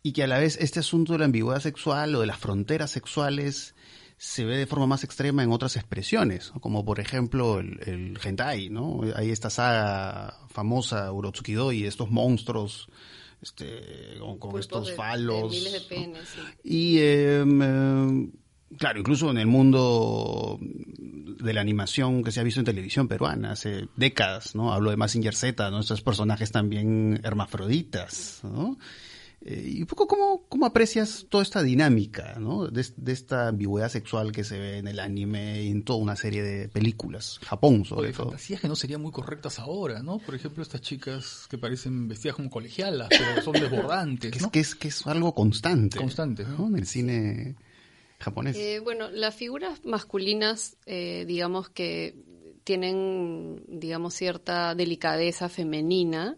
y 0.02 0.12
que 0.12 0.22
a 0.22 0.26
la 0.26 0.38
vez 0.38 0.58
este 0.60 0.80
asunto 0.80 1.14
de 1.14 1.20
la 1.20 1.24
ambigüedad 1.24 1.60
sexual 1.60 2.14
o 2.14 2.20
de 2.20 2.26
las 2.26 2.38
fronteras 2.38 2.90
sexuales 2.90 3.74
se 4.18 4.44
ve 4.44 4.56
de 4.56 4.66
forma 4.66 4.86
más 4.86 5.04
extrema 5.04 5.44
en 5.44 5.52
otras 5.52 5.76
expresiones, 5.76 6.52
como 6.60 6.84
por 6.84 6.98
ejemplo 6.98 7.60
el, 7.60 7.78
el, 7.86 8.18
hentai, 8.22 8.68
¿no? 8.68 9.02
Hay 9.14 9.30
esta 9.30 9.48
saga 9.48 10.36
famosa, 10.48 11.12
Urotsukido, 11.12 11.70
y 11.70 11.84
estos 11.84 12.10
monstruos 12.10 12.88
este, 13.40 14.16
con, 14.18 14.38
con 14.38 14.58
estos 14.58 14.88
de, 14.88 14.94
falos. 14.94 15.52
De 15.52 15.58
miles 15.58 15.72
de 15.72 15.80
penes, 15.82 16.28
sí. 16.28 16.40
Y 16.64 16.98
eh, 16.98 17.44
eh, 17.46 18.28
claro, 18.76 18.98
incluso 18.98 19.30
en 19.30 19.38
el 19.38 19.46
mundo 19.46 20.58
de 20.60 21.52
la 21.52 21.60
animación 21.60 22.24
que 22.24 22.32
se 22.32 22.40
ha 22.40 22.42
visto 22.42 22.58
en 22.60 22.66
televisión 22.66 23.06
peruana 23.06 23.52
hace 23.52 23.86
décadas, 23.94 24.56
¿no? 24.56 24.72
Hablo 24.72 24.90
de 24.90 24.96
Massinger 24.96 25.36
Z, 25.36 25.70
¿no? 25.70 25.78
Estos 25.78 26.02
personajes 26.02 26.50
también 26.50 27.20
hermafroditas, 27.22 28.40
¿no? 28.42 28.78
Eh, 29.40 29.74
y 29.76 29.80
un 29.82 29.86
poco 29.86 30.08
cómo, 30.08 30.42
cómo 30.48 30.66
aprecias 30.66 31.26
toda 31.28 31.44
esta 31.44 31.62
dinámica, 31.62 32.36
¿no? 32.40 32.66
De, 32.66 32.84
de, 32.96 33.12
esta 33.12 33.48
ambigüedad 33.48 33.88
sexual 33.88 34.32
que 34.32 34.42
se 34.42 34.58
ve 34.58 34.78
en 34.78 34.88
el 34.88 34.98
anime 34.98 35.62
y 35.62 35.68
en 35.68 35.84
toda 35.84 36.00
una 36.00 36.16
serie 36.16 36.42
de 36.42 36.68
películas, 36.68 37.38
Japón 37.44 37.84
sobre 37.84 38.12
todo. 38.12 38.24
fantasías 38.24 38.60
que 38.60 38.66
no 38.66 38.74
serían 38.74 39.00
muy 39.00 39.12
correctas 39.12 39.60
ahora, 39.60 40.02
¿no? 40.02 40.18
Por 40.18 40.34
ejemplo, 40.34 40.62
estas 40.62 40.80
chicas 40.80 41.46
que 41.48 41.56
parecen 41.56 42.08
vestidas 42.08 42.34
como 42.34 42.50
colegialas, 42.50 43.08
pero 43.10 43.40
son 43.42 43.52
desbordantes, 43.60 44.32
que, 44.32 44.40
¿no? 44.40 44.46
es, 44.46 44.52
que, 44.52 44.60
es, 44.60 44.74
que 44.74 44.88
es 44.88 45.06
algo 45.06 45.32
constante. 45.34 45.98
Constante, 45.98 46.44
¿no? 46.44 46.66
En 46.66 46.76
el 46.76 46.86
cine 46.86 47.54
japonés. 48.18 48.56
Eh, 48.56 48.80
bueno, 48.82 49.08
las 49.08 49.36
figuras 49.36 49.84
masculinas, 49.84 50.76
eh, 50.84 51.24
digamos 51.28 51.68
que 51.68 52.16
tienen, 52.64 53.62
digamos, 53.68 54.14
cierta 54.14 54.74
delicadeza 54.74 55.48
femenina. 55.48 56.36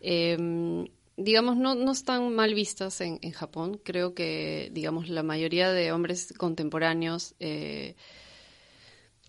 Eh, 0.00 0.90
digamos, 1.22 1.56
no, 1.56 1.74
no 1.74 1.92
están 1.92 2.34
mal 2.34 2.54
vistas 2.54 3.00
en, 3.00 3.18
en, 3.22 3.32
Japón. 3.32 3.80
Creo 3.82 4.14
que, 4.14 4.70
digamos, 4.72 5.08
la 5.08 5.22
mayoría 5.22 5.70
de 5.70 5.92
hombres 5.92 6.34
contemporáneos, 6.36 7.34
eh, 7.40 7.96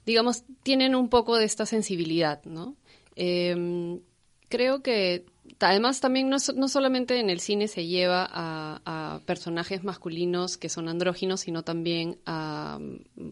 digamos, 0.06 0.44
tienen 0.64 0.96
un 0.96 1.10
poco 1.10 1.38
de 1.38 1.46
esta 1.46 1.66
sensibilidad, 1.66 2.44
¿no? 2.46 2.76
Eh, 3.16 4.00
creo 4.50 4.82
que 4.84 5.26
además 5.60 6.00
también 6.00 6.30
no, 6.30 6.40
solamente 6.40 7.20
en 7.20 7.30
el 7.30 7.40
cine 7.40 7.68
se 7.68 7.86
lleva 7.86 8.28
a, 8.32 9.22
personajes 9.26 9.84
masculinos 9.84 10.58
que 10.58 10.70
son 10.70 10.88
andróginos, 10.88 11.42
sino 11.42 11.64
también 11.64 12.18
a 12.26 12.80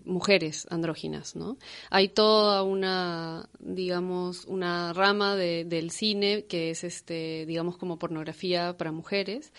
mujeres 0.05 0.67
andróginas, 0.69 1.35
¿no? 1.35 1.57
Hay 1.89 2.09
toda 2.09 2.63
una, 2.63 3.49
digamos, 3.59 4.45
una 4.45 4.93
rama 4.93 5.35
de, 5.35 5.65
del 5.65 5.91
cine 5.91 6.45
que 6.45 6.69
es, 6.69 6.83
este, 6.83 7.45
digamos, 7.45 7.77
como 7.77 7.97
pornografía 7.97 8.77
para 8.77 8.91
mujeres 8.91 9.53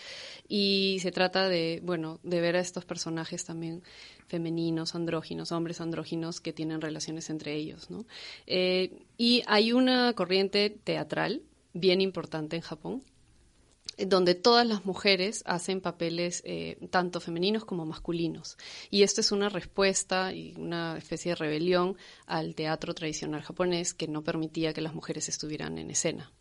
y 0.47 0.99
se 1.01 1.11
trata 1.11 1.49
de, 1.49 1.81
bueno, 1.83 2.19
de 2.23 2.41
ver 2.41 2.55
a 2.55 2.59
estos 2.59 2.85
personajes 2.85 3.45
también 3.45 3.83
femeninos, 4.27 4.95
andróginos, 4.95 5.51
hombres 5.51 5.81
andróginos 5.81 6.39
que 6.39 6.53
tienen 6.53 6.79
relaciones 6.79 7.29
entre 7.29 7.53
ellos, 7.55 7.89
¿no? 7.89 8.05
Eh, 8.47 9.03
y 9.17 9.43
hay 9.45 9.73
una 9.73 10.13
corriente 10.13 10.69
teatral 10.69 11.41
bien 11.73 12.01
importante 12.01 12.55
en 12.55 12.61
Japón, 12.61 13.03
donde 13.97 14.35
todas 14.35 14.65
las 14.65 14.85
mujeres 14.85 15.43
hacen 15.45 15.81
papeles 15.81 16.41
eh, 16.45 16.77
tanto 16.89 17.19
femeninos 17.19 17.65
como 17.65 17.85
masculinos. 17.85 18.57
Y 18.89 19.03
esto 19.03 19.21
es 19.21 19.31
una 19.31 19.49
respuesta 19.49 20.33
y 20.33 20.53
una 20.57 20.97
especie 20.97 21.31
de 21.31 21.35
rebelión 21.35 21.97
al 22.25 22.55
teatro 22.55 22.93
tradicional 22.93 23.41
japonés 23.41 23.93
que 23.93 24.07
no 24.07 24.23
permitía 24.23 24.73
que 24.73 24.81
las 24.81 24.93
mujeres 24.93 25.29
estuvieran 25.29 25.77
en 25.77 25.91
escena. 25.91 26.31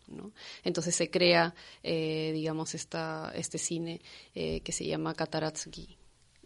Entonces 0.65 0.95
se 0.95 1.11
crea, 1.11 1.55
eh, 1.83 2.31
digamos, 2.35 2.75
esta, 2.75 3.33
este 3.35 3.59
cine 3.59 4.01
eh, 4.35 4.61
que 4.61 4.73
se 4.73 4.87
llama 4.87 5.15
Kataratsuki, 5.15 5.97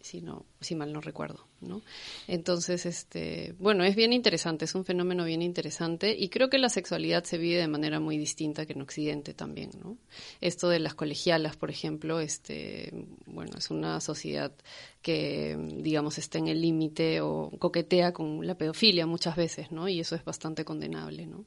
si 0.05 0.21
no, 0.21 0.45
si 0.61 0.75
mal 0.75 0.93
no 0.93 1.01
recuerdo, 1.01 1.47
¿no? 1.61 1.81
Entonces, 2.27 2.85
este, 2.85 3.55
bueno, 3.57 3.83
es 3.83 3.95
bien 3.95 4.13
interesante, 4.13 4.65
es 4.65 4.75
un 4.75 4.85
fenómeno 4.85 5.25
bien 5.25 5.41
interesante 5.41 6.15
y 6.15 6.29
creo 6.29 6.47
que 6.47 6.59
la 6.59 6.69
sexualidad 6.69 7.23
se 7.23 7.39
vive 7.39 7.57
de 7.57 7.67
manera 7.67 7.99
muy 7.99 8.19
distinta 8.19 8.67
que 8.67 8.73
en 8.73 8.83
Occidente 8.83 9.33
también, 9.33 9.71
¿no? 9.83 9.97
Esto 10.41 10.69
de 10.69 10.77
las 10.77 10.93
colegialas, 10.93 11.57
por 11.57 11.71
ejemplo, 11.71 12.19
este, 12.19 12.93
bueno, 13.25 13.53
es 13.57 13.71
una 13.71 13.99
sociedad 13.99 14.53
que, 15.01 15.57
digamos, 15.77 16.19
está 16.19 16.37
en 16.37 16.49
el 16.49 16.61
límite 16.61 17.21
o 17.21 17.49
coquetea 17.57 18.13
con 18.13 18.45
la 18.45 18.59
pedofilia 18.59 19.07
muchas 19.07 19.35
veces, 19.35 19.71
¿no? 19.71 19.89
Y 19.89 19.99
eso 19.99 20.15
es 20.15 20.23
bastante 20.23 20.63
condenable, 20.65 21.25
¿no? 21.25 21.45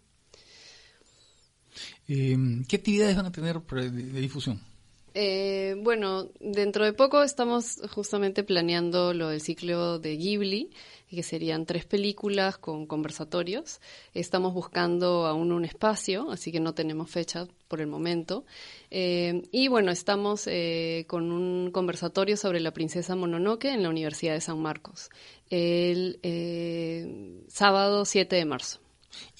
Eh, 2.08 2.36
¿Qué 2.66 2.74
actividades 2.74 3.14
van 3.14 3.26
a 3.26 3.32
tener 3.32 3.60
de 3.62 4.20
difusión? 4.20 4.60
Eh, 5.20 5.74
bueno, 5.82 6.28
dentro 6.38 6.84
de 6.84 6.92
poco 6.92 7.24
estamos 7.24 7.80
justamente 7.92 8.44
planeando 8.44 9.12
lo 9.12 9.30
del 9.30 9.40
ciclo 9.40 9.98
de 9.98 10.16
Ghibli, 10.16 10.70
que 11.10 11.24
serían 11.24 11.66
tres 11.66 11.84
películas 11.84 12.56
con 12.56 12.86
conversatorios. 12.86 13.80
Estamos 14.14 14.54
buscando 14.54 15.26
aún 15.26 15.50
un 15.50 15.64
espacio, 15.64 16.30
así 16.30 16.52
que 16.52 16.60
no 16.60 16.72
tenemos 16.72 17.10
fecha 17.10 17.48
por 17.66 17.80
el 17.80 17.88
momento. 17.88 18.44
Eh, 18.92 19.42
y 19.50 19.66
bueno, 19.66 19.90
estamos 19.90 20.46
eh, 20.46 21.04
con 21.08 21.32
un 21.32 21.72
conversatorio 21.72 22.36
sobre 22.36 22.60
la 22.60 22.70
princesa 22.70 23.16
Mononoke 23.16 23.64
en 23.64 23.82
la 23.82 23.88
Universidad 23.88 24.34
de 24.34 24.40
San 24.40 24.62
Marcos, 24.62 25.10
el 25.50 26.20
eh, 26.22 27.42
sábado 27.48 28.04
7 28.04 28.36
de 28.36 28.44
marzo. 28.44 28.78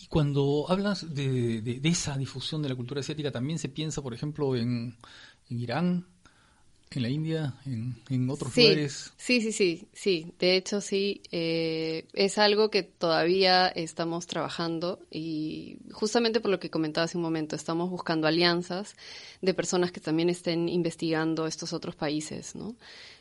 Y 0.03 0.07
cuando 0.07 0.65
hablas 0.69 1.15
de, 1.15 1.61
de, 1.61 1.79
de 1.79 1.89
esa 1.89 2.17
difusión 2.19 2.63
de 2.63 2.69
la 2.69 2.75
cultura 2.75 3.01
asiática, 3.01 3.31
también 3.31 3.61
se 3.61 3.69
piensa, 3.69 4.03
por 4.03 4.13
ejemplo, 4.13 4.57
en 4.57 4.97
en 5.51 5.61
Irán, 5.61 6.07
en 6.91 7.03
la 7.03 7.09
India, 7.09 7.55
en, 7.67 7.97
en 8.09 8.31
otros 8.31 8.53
sí, 8.53 8.63
lugares. 8.63 9.13
Sí, 9.17 9.41
sí, 9.41 9.53
sí, 9.53 9.89
sí. 9.93 10.33
De 10.39 10.57
hecho, 10.57 10.81
sí. 10.81 11.23
Eh, 11.31 12.07
es 12.15 12.39
algo 12.39 12.71
que 12.71 12.83
todavía 12.83 13.69
estamos 13.69 14.27
trabajando 14.27 14.99
y 15.11 15.79
justamente 15.93 16.41
por 16.41 16.51
lo 16.51 16.59
que 16.59 16.71
comentaba 16.71 17.05
hace 17.05 17.19
un 17.19 17.23
momento, 17.23 17.57
estamos 17.57 17.91
buscando 17.91 18.27
alianzas 18.27 18.97
de 19.43 19.55
personas 19.55 19.93
que 19.93 20.01
también 20.01 20.31
estén 20.31 20.69
investigando 20.69 21.47
estos 21.47 21.73
otros 21.73 21.95
países, 21.95 22.55
¿no? 22.55 22.75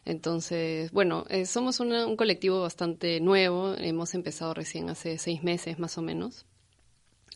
Entonces, 0.05 0.91
bueno, 0.91 1.25
eh, 1.29 1.45
somos 1.45 1.81
una, 1.81 2.05
un 2.07 2.15
colectivo 2.15 2.61
bastante 2.61 3.19
nuevo. 3.19 3.75
Hemos 3.77 4.13
empezado 4.13 4.53
recién 4.53 4.89
hace 4.89 5.17
seis 5.17 5.43
meses 5.43 5.77
más 5.77 5.97
o 5.97 6.01
menos. 6.01 6.45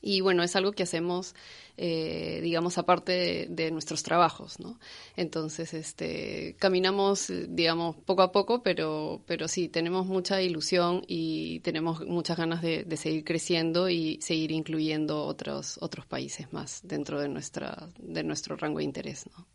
Y 0.01 0.21
bueno, 0.21 0.41
es 0.43 0.55
algo 0.55 0.71
que 0.71 0.83
hacemos, 0.83 1.35
eh, 1.77 2.39
digamos, 2.41 2.77
aparte 2.77 3.47
de, 3.49 3.71
nuestros 3.71 4.03
trabajos, 4.03 4.59
¿no? 4.59 4.79
Entonces, 5.15 5.73
este, 5.73 6.55
caminamos, 6.59 7.31
digamos, 7.49 7.95
poco 7.97 8.23
a 8.23 8.31
poco, 8.31 8.63
pero, 8.63 9.21
pero 9.27 9.47
sí, 9.47 9.69
tenemos 9.69 10.07
mucha 10.07 10.41
ilusión 10.41 11.03
y 11.07 11.59
tenemos 11.59 12.05
muchas 12.07 12.37
ganas 12.37 12.61
de, 12.61 12.85
seguir 12.97 13.23
creciendo 13.23 13.89
y 13.89 14.19
seguir 14.21 14.51
incluyendo 14.51 15.23
otros, 15.23 15.77
otros 15.81 16.05
países 16.05 16.51
más 16.51 16.81
dentro 16.83 17.19
de, 17.19 17.29
nuestra, 17.29 17.89
de 17.99 18.23
nuestro 18.23 18.55
rango 18.55 18.79
de 18.79 18.85
interés, 18.85 19.25
¿no? 19.37 19.47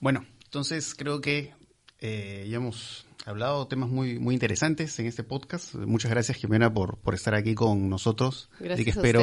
Bueno, 0.00 0.24
entonces 0.44 0.94
creo 0.94 1.20
que 1.20 1.54
eh, 2.00 2.46
ya 2.48 2.56
hemos 2.56 3.06
hablado 3.26 3.66
temas 3.66 3.88
muy, 3.88 4.18
muy 4.18 4.34
interesantes 4.34 4.98
en 4.98 5.06
este 5.06 5.22
podcast. 5.22 5.74
Muchas 5.74 6.10
gracias, 6.10 6.38
Jimena, 6.38 6.72
por, 6.72 6.96
por 6.98 7.14
estar 7.14 7.34
aquí 7.34 7.54
con 7.54 7.88
nosotros. 7.88 8.50
Gracias 8.58 8.84
que 8.84 8.90
espero, 8.90 9.20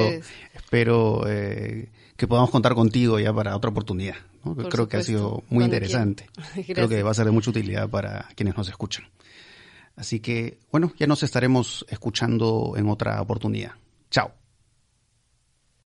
espero 0.54 1.24
eh, 1.28 1.90
que 2.16 2.28
podamos 2.28 2.52
contar 2.52 2.76
contigo 2.76 3.20
ya 3.20 3.34
para 3.34 3.56
otra 3.56 3.72
oportunidad. 3.72 4.16
Creo 4.70 4.88
que 4.88 4.98
ha 4.98 5.04
sido 5.04 5.44
muy 5.50 5.64
interesante. 5.64 6.28
Creo 6.68 6.88
que 6.88 7.02
va 7.02 7.12
a 7.12 7.16
ser 7.16 7.26
de 7.26 7.32
mucha 7.32 7.50
utilidad 7.50 7.90
para 7.90 8.30
quienes 8.36 8.56
nos 8.56 8.70
escuchan. 8.70 9.06
Así 9.96 10.20
que, 10.20 10.60
bueno, 10.72 10.94
ya 10.98 11.08
nos 11.08 11.24
estaremos 11.24 11.86
escuchando 11.90 12.74
en 12.78 12.90
otra 12.90 13.22
oportunidad. 13.22 13.72
Chao. 14.12 14.45